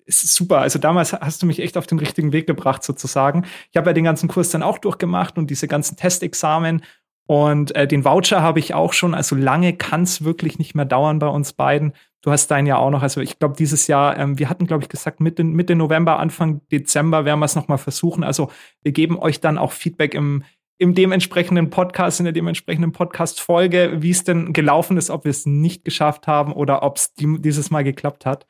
[0.07, 0.59] es ist super.
[0.59, 3.44] Also damals hast du mich echt auf den richtigen Weg gebracht, sozusagen.
[3.70, 6.83] Ich habe ja den ganzen Kurs dann auch durchgemacht und diese ganzen Testexamen.
[7.27, 9.14] Und äh, den Voucher habe ich auch schon.
[9.14, 11.92] Also lange kann es wirklich nicht mehr dauern bei uns beiden.
[12.22, 13.03] Du hast deinen ja auch noch.
[13.03, 16.61] Also ich glaube, dieses Jahr, ähm, wir hatten, glaube ich, gesagt, Mitte, Mitte November, Anfang
[16.70, 18.25] Dezember werden wir es nochmal versuchen.
[18.25, 18.51] Also
[18.83, 20.44] wir geben euch dann auch Feedback im,
[20.78, 25.46] im dementsprechenden Podcast, in der dementsprechenden Podcast-Folge, wie es denn gelaufen ist, ob wir es
[25.46, 28.46] nicht geschafft haben oder ob es die, dieses Mal geklappt hat.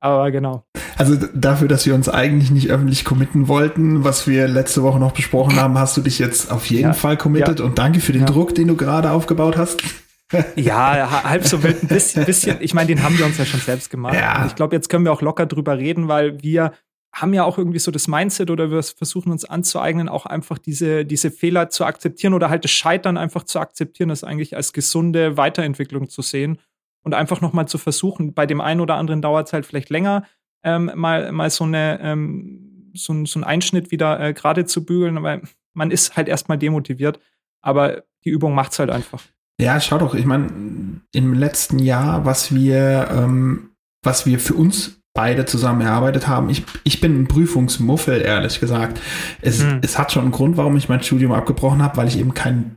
[0.00, 0.64] Aber genau.
[0.96, 5.12] Also dafür, dass wir uns eigentlich nicht öffentlich committen wollten, was wir letzte Woche noch
[5.12, 7.64] besprochen haben, hast du dich jetzt auf jeden ja, Fall committed ja.
[7.64, 8.26] und danke für den ja.
[8.26, 9.82] Druck, den du gerade aufgebaut hast.
[10.56, 12.58] ja, halb so wild, ein bisschen, bisschen.
[12.60, 14.16] Ich meine, den haben wir uns ja schon selbst gemacht.
[14.46, 16.72] Ich glaube, jetzt können wir auch locker drüber reden, weil wir
[17.14, 21.04] haben ja auch irgendwie so das Mindset oder wir versuchen uns anzueignen, auch einfach diese,
[21.04, 25.36] diese Fehler zu akzeptieren oder halt das Scheitern einfach zu akzeptieren, das eigentlich als gesunde
[25.36, 26.58] Weiterentwicklung zu sehen
[27.02, 28.34] und einfach nochmal zu versuchen.
[28.34, 30.24] Bei dem einen oder anderen dauert es halt vielleicht länger,
[30.62, 35.16] ähm, mal, mal so, eine, ähm, so, so einen Einschnitt wieder äh, gerade zu bügeln,
[35.16, 35.40] aber
[35.72, 37.20] man ist halt erstmal demotiviert.
[37.60, 39.22] Aber die Übung macht es halt einfach.
[39.60, 43.70] Ja, schau doch, ich meine, im letzten Jahr, was wir, ähm,
[44.02, 46.48] was wir für uns beide zusammen erarbeitet haben.
[46.50, 49.00] Ich, ich bin ein Prüfungsmuffel, ehrlich gesagt.
[49.40, 49.80] Es, hm.
[49.82, 52.76] es hat schon einen Grund, warum ich mein Studium abgebrochen habe, weil ich eben kein,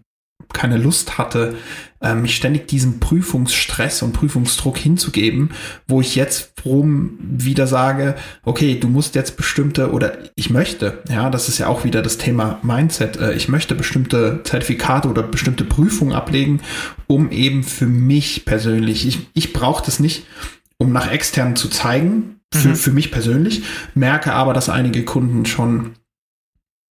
[0.53, 1.55] keine Lust hatte,
[2.01, 5.51] äh, mich ständig diesem Prüfungsstress und Prüfungsdruck hinzugeben,
[5.87, 11.29] wo ich jetzt rum wieder sage, okay, du musst jetzt bestimmte oder ich möchte, ja,
[11.29, 15.63] das ist ja auch wieder das Thema Mindset, äh, ich möchte bestimmte Zertifikate oder bestimmte
[15.63, 16.61] Prüfungen ablegen,
[17.07, 20.25] um eben für mich persönlich, ich, ich brauche das nicht,
[20.81, 22.75] um nach extern zu zeigen, für, mhm.
[22.75, 23.61] für mich persönlich,
[23.93, 25.91] merke aber, dass einige Kunden schon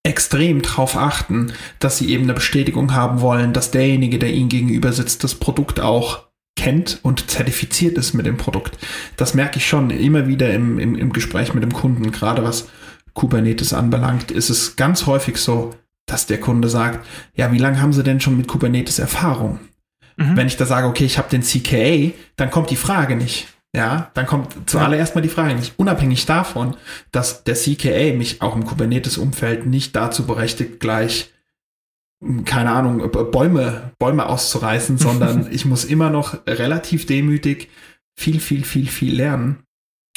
[0.04, 4.92] extrem darauf achten, dass sie eben eine Bestätigung haben wollen, dass derjenige, der ihnen gegenüber
[4.92, 8.78] sitzt, das Produkt auch kennt und zertifiziert ist mit dem Produkt.
[9.16, 12.12] Das merke ich schon immer wieder im, im, im Gespräch mit dem Kunden.
[12.12, 12.68] Gerade was
[13.14, 15.74] Kubernetes anbelangt, ist es ganz häufig so,
[16.06, 19.58] dass der Kunde sagt, ja, wie lange haben Sie denn schon mit Kubernetes Erfahrung?
[20.16, 20.36] Mhm.
[20.36, 23.48] Wenn ich da sage, okay, ich habe den CKA, dann kommt die Frage nicht.
[23.74, 26.76] Ja, dann kommt zuallererst mal die Frage nicht, unabhängig davon,
[27.12, 31.32] dass der CKA mich auch im Kubernetes-Umfeld nicht dazu berechtigt, gleich,
[32.20, 37.70] hm, keine Ahnung, Bäume, Bäume auszureißen, sondern ich muss immer noch relativ demütig
[38.18, 39.62] viel, viel, viel, viel lernen.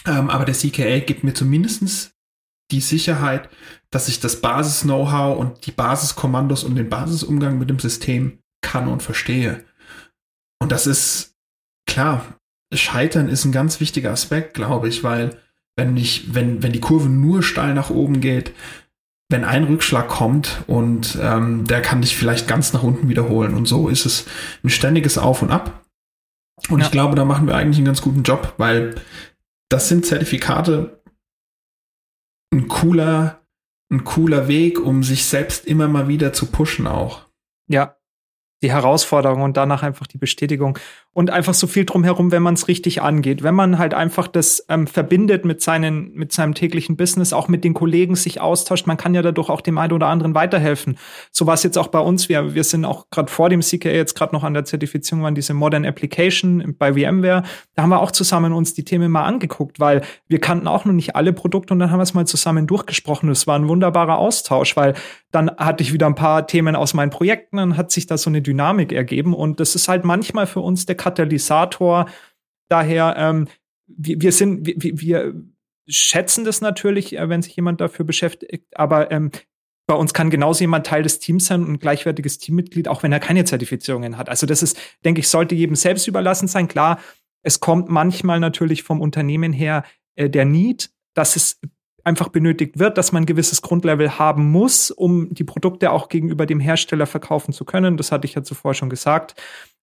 [0.07, 2.15] Ähm, aber der CKA gibt mir zumindestens
[2.71, 3.49] die Sicherheit,
[3.91, 9.03] dass ich das Basis-Know-how und die Basiskommandos und den Basisumgang mit dem System kann und
[9.03, 9.63] verstehe.
[10.59, 11.35] Und das ist
[11.85, 12.25] klar,
[12.77, 15.37] Scheitern ist ein ganz wichtiger Aspekt, glaube ich, weil
[15.75, 18.53] wenn ich, wenn, wenn die Kurve nur steil nach oben geht,
[19.29, 23.55] wenn ein Rückschlag kommt und ähm, der kann dich vielleicht ganz nach unten wiederholen.
[23.55, 24.25] Und so ist es
[24.63, 25.85] ein ständiges Auf und Ab.
[26.69, 26.85] Und ja.
[26.85, 28.95] ich glaube, da machen wir eigentlich einen ganz guten Job, weil
[29.69, 31.01] das sind Zertifikate
[32.53, 33.41] ein cooler,
[33.91, 37.25] ein cooler Weg, um sich selbst immer mal wieder zu pushen auch.
[37.67, 37.97] Ja,
[38.63, 40.79] die Herausforderung und danach einfach die Bestätigung
[41.13, 43.43] und einfach so viel drumherum, wenn man es richtig angeht.
[43.43, 47.63] Wenn man halt einfach das ähm, verbindet mit, seinen, mit seinem täglichen Business, auch mit
[47.63, 50.97] den Kollegen sich austauscht, man kann ja dadurch auch dem einen oder anderen weiterhelfen.
[51.31, 52.29] So war es jetzt auch bei uns.
[52.29, 55.35] Wir, wir sind auch gerade vor dem CKA jetzt gerade noch an der Zertifizierung waren
[55.35, 57.43] diese Modern Application bei VMware.
[57.75, 60.93] Da haben wir auch zusammen uns die Themen mal angeguckt, weil wir kannten auch noch
[60.93, 63.29] nicht alle Produkte und dann haben wir es mal zusammen durchgesprochen.
[63.29, 64.95] Es war ein wunderbarer Austausch, weil
[65.31, 68.29] dann hatte ich wieder ein paar Themen aus meinen Projekten, dann hat sich da so
[68.29, 72.07] eine Dynamik ergeben und das ist halt manchmal für uns der Katalysator.
[72.69, 73.47] Daher, ähm,
[73.87, 75.33] wir, wir sind, wir, wir
[75.87, 79.31] schätzen das natürlich, äh, wenn sich jemand dafür beschäftigt, aber ähm,
[79.85, 83.11] bei uns kann genauso jemand Teil des Teams sein und ein gleichwertiges Teammitglied, auch wenn
[83.11, 84.29] er keine Zertifizierungen hat.
[84.29, 86.67] Also das ist, denke ich, sollte jedem selbst überlassen sein.
[86.69, 86.99] Klar,
[87.41, 89.83] es kommt manchmal natürlich vom Unternehmen her
[90.15, 91.59] äh, der Need, dass es
[92.03, 96.45] einfach benötigt wird, dass man ein gewisses Grundlevel haben muss, um die Produkte auch gegenüber
[96.45, 97.97] dem Hersteller verkaufen zu können.
[97.97, 99.35] Das hatte ich ja zuvor schon gesagt.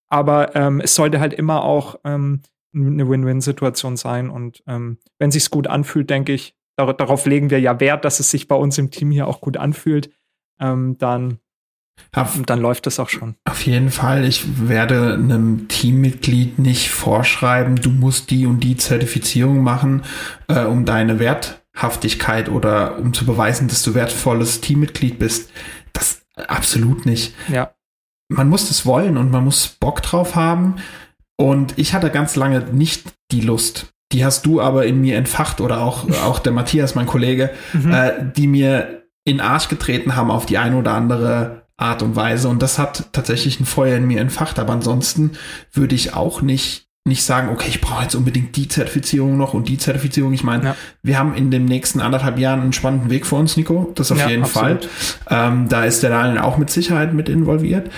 [0.08, 2.42] Aber ähm, es sollte halt immer auch ähm,
[2.74, 4.28] eine Win-Win-Situation sein.
[4.28, 8.20] Und ähm, wenn sich's gut anfühlt, denke ich, dar darauf legen wir ja Wert, dass
[8.20, 10.10] es sich bei uns im Team hier auch gut anfühlt.
[10.60, 11.38] Ähm, dann
[12.12, 13.36] auf, dann läuft das auch schon.
[13.44, 14.24] Auf jeden Fall.
[14.24, 20.02] Ich werde einem Teammitglied nicht vorschreiben, du musst die und die Zertifizierung machen,
[20.48, 21.18] äh, um deine
[21.74, 25.50] Werthaftigkeit oder um zu beweisen, dass du wertvolles Teammitglied bist.
[25.92, 27.34] Das Absolut nicht.
[27.48, 27.74] Ja.
[28.28, 30.76] Man muss es wollen und man muss Bock drauf haben.
[31.36, 33.92] Und ich hatte ganz lange nicht die Lust.
[34.12, 37.92] Die hast du aber in mir entfacht oder auch, auch der Matthias, mein Kollege, mhm.
[37.92, 42.48] äh, die mir in Arsch getreten haben auf die eine oder andere Art und Weise.
[42.48, 44.58] Und das hat tatsächlich ein Feuer in mir entfacht.
[44.58, 45.32] Aber ansonsten
[45.72, 49.68] würde ich auch nicht nicht sagen, okay, ich brauche jetzt unbedingt die Zertifizierung noch und
[49.68, 50.32] die Zertifizierung.
[50.32, 50.76] Ich meine, ja.
[51.02, 53.90] wir haben in den nächsten anderthalb Jahren einen spannenden Weg vor uns, Nico.
[53.94, 54.84] Das auf ja, jeden absolut.
[54.84, 55.48] Fall.
[55.48, 57.90] Ähm, da ist der Daniel auch mit Sicherheit mit involviert.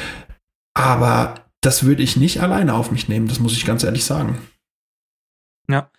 [0.74, 3.26] Aber das würde ich nicht alleine auf mich nehmen.
[3.26, 4.38] Das muss ich ganz ehrlich sagen.
[5.68, 5.90] Ja.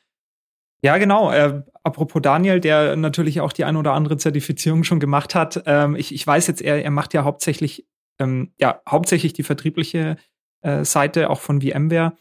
[0.81, 1.31] Ja, genau.
[1.31, 5.61] Äh, apropos Daniel, der natürlich auch die ein oder andere Zertifizierung schon gemacht hat.
[5.65, 7.85] Ähm, ich, ich weiß jetzt, er, er macht ja hauptsächlich,
[8.19, 10.17] ähm, ja, hauptsächlich die vertriebliche
[10.61, 12.13] äh, Seite auch von VMware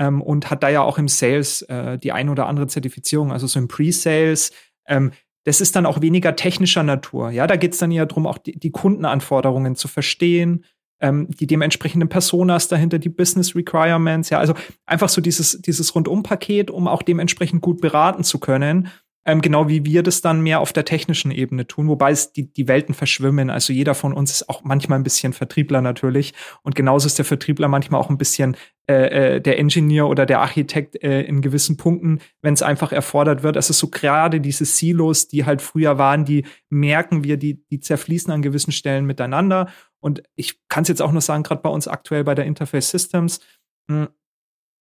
[0.00, 3.46] ähm, und hat da ja auch im Sales äh, die ein oder andere Zertifizierung, also
[3.46, 4.50] so im Pre-Sales.
[4.86, 5.12] Ähm,
[5.44, 7.30] das ist dann auch weniger technischer Natur.
[7.30, 10.64] Ja, da geht es dann eher darum, auch die, die Kundenanforderungen zu verstehen,
[11.00, 14.54] ähm, die dementsprechenden Personas dahinter, die Business Requirements, ja, also
[14.86, 18.88] einfach so dieses, dieses Rundum-Paket, um auch dementsprechend gut beraten zu können.
[19.30, 22.52] Ähm, genau wie wir das dann mehr auf der technischen Ebene tun, wobei es die,
[22.52, 23.48] die Welten verschwimmen.
[23.48, 26.34] Also jeder von uns ist auch manchmal ein bisschen Vertriebler natürlich.
[26.62, 28.56] Und genauso ist der Vertriebler manchmal auch ein bisschen
[28.88, 33.44] äh, äh der Ingenieur oder der Architekt äh, in gewissen Punkten, wenn es einfach erfordert
[33.44, 33.54] wird.
[33.54, 37.78] Es ist so gerade diese Silos, die halt früher waren, die merken wir, die, die
[37.78, 39.68] zerfließen an gewissen Stellen miteinander.
[40.00, 42.90] Und ich kann es jetzt auch nur sagen, gerade bei uns aktuell bei der Interface
[42.90, 43.38] Systems,
[43.86, 44.08] mh, hm,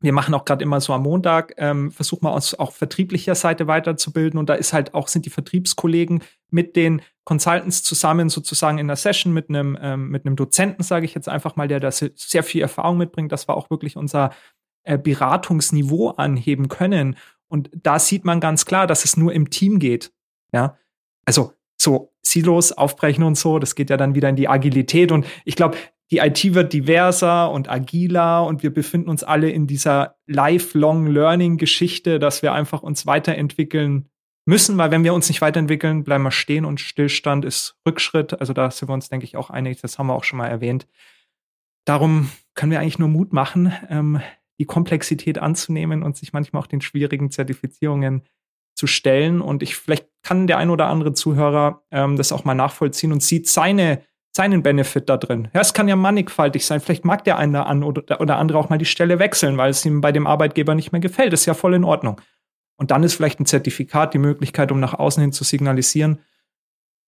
[0.02, 3.68] wir machen auch gerade immer so am Montag, ähm, versuchen wir uns auch vertrieblicher Seite
[3.68, 4.40] weiterzubilden.
[4.40, 8.96] Und da ist halt auch, sind die Vertriebskollegen mit den Consultants zusammen sozusagen in der
[8.96, 12.44] Session mit einem, ähm, mit einem Dozenten, sage ich jetzt einfach mal, der da sehr
[12.44, 14.32] viel Erfahrung mitbringt, dass wir auch wirklich unser
[14.84, 17.18] äh, Beratungsniveau anheben können.
[17.48, 20.14] Und da sieht man ganz klar, dass es nur im Team geht.
[20.54, 20.78] Ja,
[21.26, 25.12] also so Silos aufbrechen und so, das geht ja dann wieder in die Agilität.
[25.12, 25.78] Und ich glaube,
[26.12, 31.58] die IT wird diverser und agiler und wir befinden uns alle in dieser lifelong Learning
[31.58, 34.10] Geschichte, dass wir einfach uns weiterentwickeln
[34.46, 38.40] müssen, weil wenn wir uns nicht weiterentwickeln, bleiben wir stehen und Stillstand ist Rückschritt.
[38.40, 39.80] Also da sind wir uns, denke ich, auch einig.
[39.82, 40.88] Das haben wir auch schon mal erwähnt.
[41.86, 44.22] Darum können wir eigentlich nur Mut machen, ähm,
[44.60, 48.24] die Komplexität anzunehmen und sich manchmal auch den schwierigen Zertifizierungen
[48.76, 49.42] zu stellen.
[49.42, 53.22] Und ich vielleicht kann der ein oder andere Zuhörer ähm, das auch mal nachvollziehen und
[53.22, 54.02] sieht seine
[54.40, 55.50] seinen Benefit da drin.
[55.54, 56.80] Ja, es kann ja mannigfaltig sein.
[56.80, 60.14] Vielleicht mag der eine oder, andere auch mal die Stelle wechseln, weil es ihm bei
[60.14, 61.34] dem Arbeitgeber nicht mehr gefällt.
[61.34, 62.22] Das ist ja voll in Ordnung.
[62.78, 66.20] Und dann ist vielleicht ein Zertifikat die Möglichkeit, um nach außen hin zu signalisieren,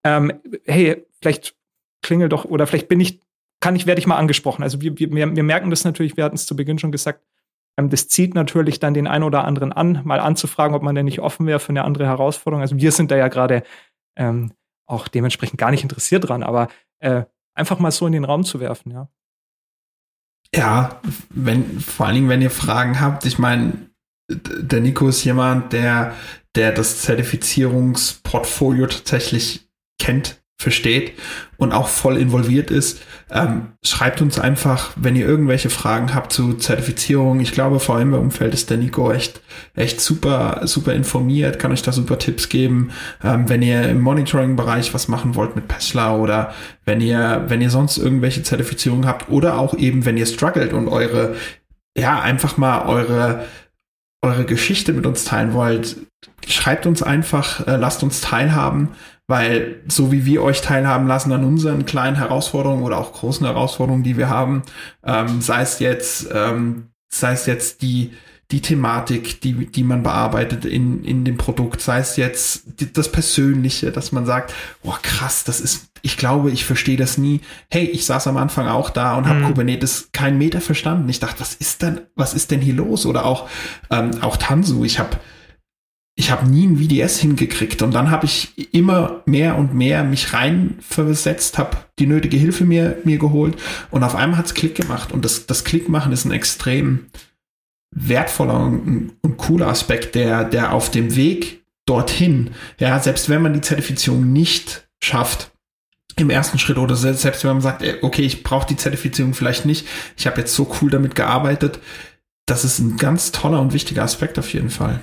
[0.04, 1.56] ähm, hey, vielleicht
[2.02, 3.22] klingelt doch, oder vielleicht bin ich,
[3.60, 4.62] kann ich, werde ich mal angesprochen.
[4.62, 7.24] Also wir, wir, wir merken das natürlich, wir hatten es zu Beginn schon gesagt,
[7.78, 11.06] ähm, das zieht natürlich dann den einen oder anderen an, mal anzufragen, ob man denn
[11.06, 12.60] nicht offen wäre für eine andere Herausforderung.
[12.60, 13.62] Also wir sind da ja gerade
[14.16, 14.52] ähm,
[14.84, 16.68] auch dementsprechend gar nicht interessiert dran, aber
[17.02, 19.08] äh, einfach mal so in den Raum zu werfen, ja.
[20.54, 23.90] Ja, wenn, vor allen Dingen, wenn ihr Fragen habt, ich meine,
[24.28, 26.14] der Nico ist jemand, der,
[26.54, 31.12] der das Zertifizierungsportfolio tatsächlich kennt versteht
[31.56, 33.02] und auch voll involviert ist.
[33.30, 37.40] Ähm, schreibt uns einfach, wenn ihr irgendwelche Fragen habt zu Zertifizierung.
[37.40, 39.40] Ich glaube, vor allem im Umfeld ist der Nico echt,
[39.74, 42.90] echt super, super informiert, kann euch da super Tipps geben.
[43.22, 47.70] Ähm, wenn ihr im Monitoring-Bereich was machen wollt mit Pessler oder wenn ihr, wenn ihr
[47.70, 51.34] sonst irgendwelche Zertifizierungen habt oder auch eben, wenn ihr struggelt und eure,
[51.96, 53.46] ja, einfach mal eure,
[54.22, 55.96] eure Geschichte mit uns teilen wollt,
[56.46, 58.90] schreibt uns einfach, äh, lasst uns teilhaben.
[59.32, 64.02] Weil so wie wir euch teilhaben lassen an unseren kleinen Herausforderungen oder auch großen Herausforderungen,
[64.02, 64.60] die wir haben,
[65.06, 68.12] ähm, sei es jetzt, ähm, sei es jetzt die,
[68.50, 73.10] die Thematik, die, die man bearbeitet in, in dem Produkt, sei es jetzt die, das
[73.10, 77.40] Persönliche, dass man sagt, oh krass, das ist, ich glaube, ich verstehe das nie.
[77.70, 79.46] Hey, ich saß am Anfang auch da und habe mhm.
[79.46, 81.08] Kubernetes keinen Meter verstanden.
[81.08, 83.06] Ich dachte, was ist denn, was ist denn hier los?
[83.06, 83.48] Oder auch,
[83.90, 85.16] ähm, auch Tanzu, ich habe
[86.14, 90.34] ich habe nie ein VDS hingekriegt und dann habe ich immer mehr und mehr mich
[90.34, 93.56] reinversetzt, habe die nötige Hilfe mir, mir geholt
[93.90, 97.06] und auf einmal hat's Klick gemacht und das, das Klickmachen ist ein extrem
[97.94, 103.54] wertvoller und, und cooler Aspekt, der, der auf dem Weg dorthin, ja, selbst wenn man
[103.54, 105.50] die Zertifizierung nicht schafft,
[106.16, 109.88] im ersten Schritt oder selbst wenn man sagt, okay, ich brauche die Zertifizierung vielleicht nicht,
[110.16, 111.80] ich habe jetzt so cool damit gearbeitet,
[112.46, 115.00] das ist ein ganz toller und wichtiger Aspekt auf jeden Fall.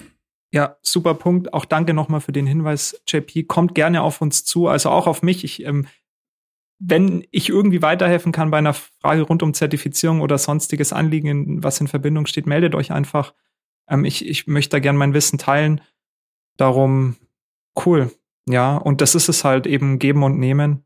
[0.52, 1.54] Ja, super Punkt.
[1.54, 3.44] Auch danke nochmal für den Hinweis, JP.
[3.44, 5.44] Kommt gerne auf uns zu, also auch auf mich.
[5.44, 5.88] Ich, ähm,
[6.80, 11.82] wenn ich irgendwie weiterhelfen kann bei einer Frage rund um Zertifizierung oder sonstiges Anliegen, was
[11.82, 13.34] in Verbindung steht, meldet euch einfach.
[13.88, 15.82] Ähm, ich, ich möchte da gerne mein Wissen teilen.
[16.58, 17.18] Darum
[17.86, 18.12] cool.
[18.48, 20.84] Ja, und das ist es halt eben geben und nehmen.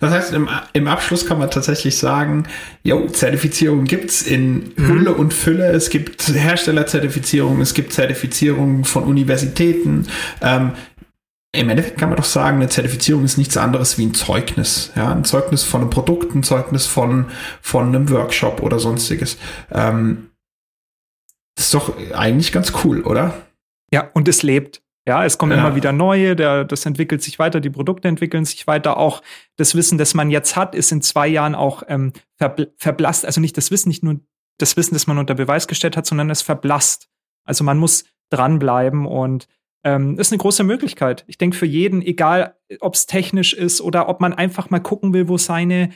[0.00, 2.44] Das heißt, im, im Abschluss kann man tatsächlich sagen,
[2.82, 5.16] jo, Zertifizierung gibt's in Hülle mhm.
[5.16, 5.66] und Fülle.
[5.66, 10.06] Es gibt Herstellerzertifizierung, es gibt Zertifizierung von Universitäten.
[10.40, 10.72] Ähm,
[11.54, 14.90] im Endeffekt kann man doch sagen, eine Zertifizierung ist nichts anderes wie ein Zeugnis.
[14.96, 17.26] Ja, ein Zeugnis von einem Produkt, ein Zeugnis von,
[17.60, 19.36] von einem Workshop oder sonstiges.
[19.70, 20.30] Ähm,
[21.54, 23.46] das ist doch eigentlich ganz cool, oder?
[23.92, 24.81] Ja, und es lebt.
[25.06, 25.58] Ja, es kommen ja.
[25.58, 28.98] immer wieder neue, der, das entwickelt sich weiter, die Produkte entwickeln sich weiter.
[28.98, 29.22] Auch
[29.56, 33.26] das Wissen, das man jetzt hat, ist in zwei Jahren auch ähm, verbl verblasst.
[33.26, 34.20] Also nicht das Wissen, nicht nur
[34.58, 37.08] das Wissen, das man unter Beweis gestellt hat, sondern es verblasst.
[37.44, 39.48] Also man muss dranbleiben und
[39.84, 41.24] ähm, ist eine große Möglichkeit.
[41.26, 45.12] Ich denke für jeden, egal ob es technisch ist oder ob man einfach mal gucken
[45.12, 45.90] will, wo seine,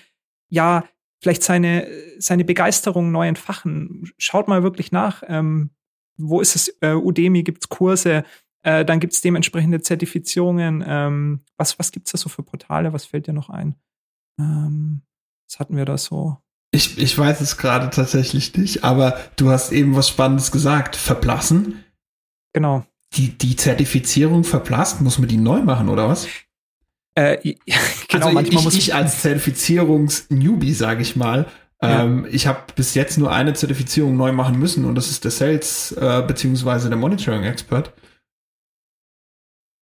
[0.49, 0.85] ja,
[1.23, 1.87] vielleicht seine,
[2.19, 4.11] seine Begeisterung neu entfachen.
[4.19, 5.23] Schaut mal wirklich nach.
[5.29, 5.71] Ähm,
[6.19, 6.77] wo ist es?
[6.81, 8.25] Äh, Udemy gibt's Kurse,
[8.67, 10.85] äh, dann gibt's dementsprechende Zertifizierungen.
[10.87, 12.93] Ähm, was was gibt's da so für Portale?
[12.93, 13.77] Was fällt dir noch ein?
[14.39, 15.03] Ähm,
[15.49, 16.37] was hatten wir da so?
[16.73, 20.97] Ich, ich weiß es gerade tatsächlich nicht, aber du hast eben was Spannendes gesagt.
[20.97, 21.85] Verblassen?
[22.53, 22.85] Genau
[23.17, 26.27] die, die Zertifizierung verblasst, muss man die neu machen, oder was?
[27.15, 27.39] Äh,
[28.09, 31.47] genau, also manchmal ich, muss ich als Zertifizierungs-Newbie, sage ich mal,
[31.81, 32.05] ja.
[32.05, 35.31] ähm, ich habe bis jetzt nur eine Zertifizierung neu machen müssen und das ist der
[35.31, 37.93] Sales äh, beziehungsweise der Monitoring Expert.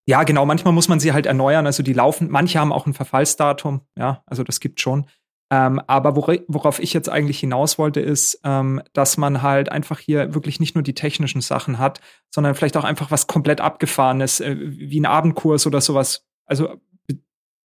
[0.07, 2.93] Ja, genau, manchmal muss man sie halt erneuern, also die laufen, manche haben auch ein
[2.93, 5.07] Verfallsdatum, ja, also das gibt schon.
[5.51, 9.99] Ähm, aber wor worauf ich jetzt eigentlich hinaus wollte, ist, ähm, dass man halt einfach
[9.99, 12.01] hier wirklich nicht nur die technischen Sachen hat,
[12.35, 16.25] sondern vielleicht auch einfach was komplett abgefahrenes, äh, wie ein Abendkurs oder sowas.
[16.47, 16.81] Also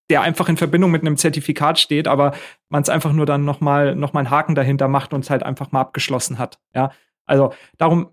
[0.10, 2.34] der einfach in Verbindung mit einem Zertifikat steht, aber
[2.68, 5.30] man es einfach nur dann noch mal, noch mal einen Haken dahinter macht und es
[5.30, 6.60] halt einfach mal abgeschlossen hat.
[6.74, 6.92] Ja,
[7.26, 8.10] also darum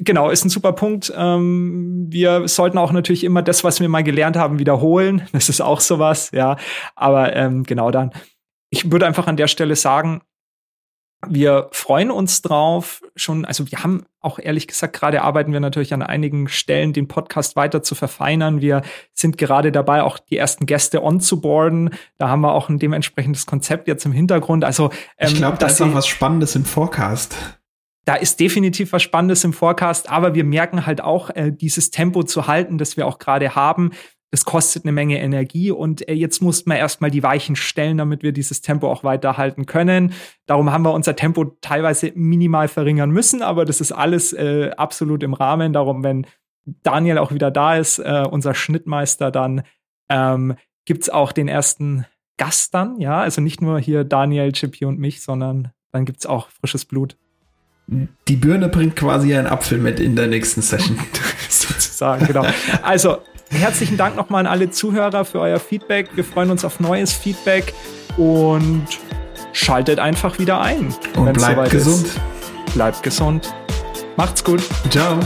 [0.00, 1.12] genau, ist ein super Punkt.
[1.16, 5.26] Ähm, wir sollten auch natürlich immer das, was wir mal gelernt haben, wiederholen.
[5.32, 6.56] Das ist auch sowas, ja.
[6.94, 8.12] Aber ähm, genau dann
[8.74, 10.22] ich würde einfach an der Stelle sagen,
[11.26, 15.94] wir freuen uns drauf schon, also wir haben auch ehrlich gesagt, gerade arbeiten wir natürlich
[15.94, 18.60] an einigen Stellen, den Podcast weiter zu verfeinern.
[18.60, 18.82] Wir
[19.14, 21.94] sind gerade dabei, auch die ersten Gäste onzuboarden.
[22.18, 24.64] Da haben wir auch ein dementsprechendes Konzept jetzt im Hintergrund.
[24.64, 27.36] Also ähm, ich glaube, da ist auch was Spannendes im Forecast.
[28.04, 32.22] Da ist definitiv was Spannendes im Forecast, aber wir merken halt auch, äh, dieses Tempo
[32.22, 33.92] zu halten, das wir auch gerade haben
[34.34, 38.24] es kostet eine Menge Energie und äh, jetzt mussten wir erstmal die Weichen stellen, damit
[38.24, 40.12] wir dieses Tempo auch weiterhalten können.
[40.46, 45.22] Darum haben wir unser Tempo teilweise minimal verringern müssen, aber das ist alles äh, absolut
[45.22, 45.72] im Rahmen.
[45.72, 46.26] Darum, wenn
[46.64, 49.62] Daniel auch wieder da ist, äh, unser Schnittmeister, dann
[50.08, 52.04] ähm, gibt's auch den ersten
[52.36, 56.48] Gast dann, ja, also nicht nur hier Daniel, Chippy und mich, sondern dann gibt's auch
[56.48, 57.16] frisches Blut.
[57.86, 60.98] Die Birne bringt quasi einen Apfel mit in der nächsten Session.
[61.48, 62.46] Sozusagen, genau.
[62.82, 63.18] Also,
[63.50, 66.08] Herzlichen Dank nochmal an alle Zuhörer für euer Feedback.
[66.14, 67.72] Wir freuen uns auf neues Feedback
[68.16, 68.86] und
[69.52, 70.94] schaltet einfach wieder ein.
[71.16, 72.06] Und bleibt gesund.
[72.06, 72.74] Ist.
[72.74, 73.54] Bleibt gesund.
[74.16, 74.62] Macht's gut.
[74.90, 75.18] Ciao.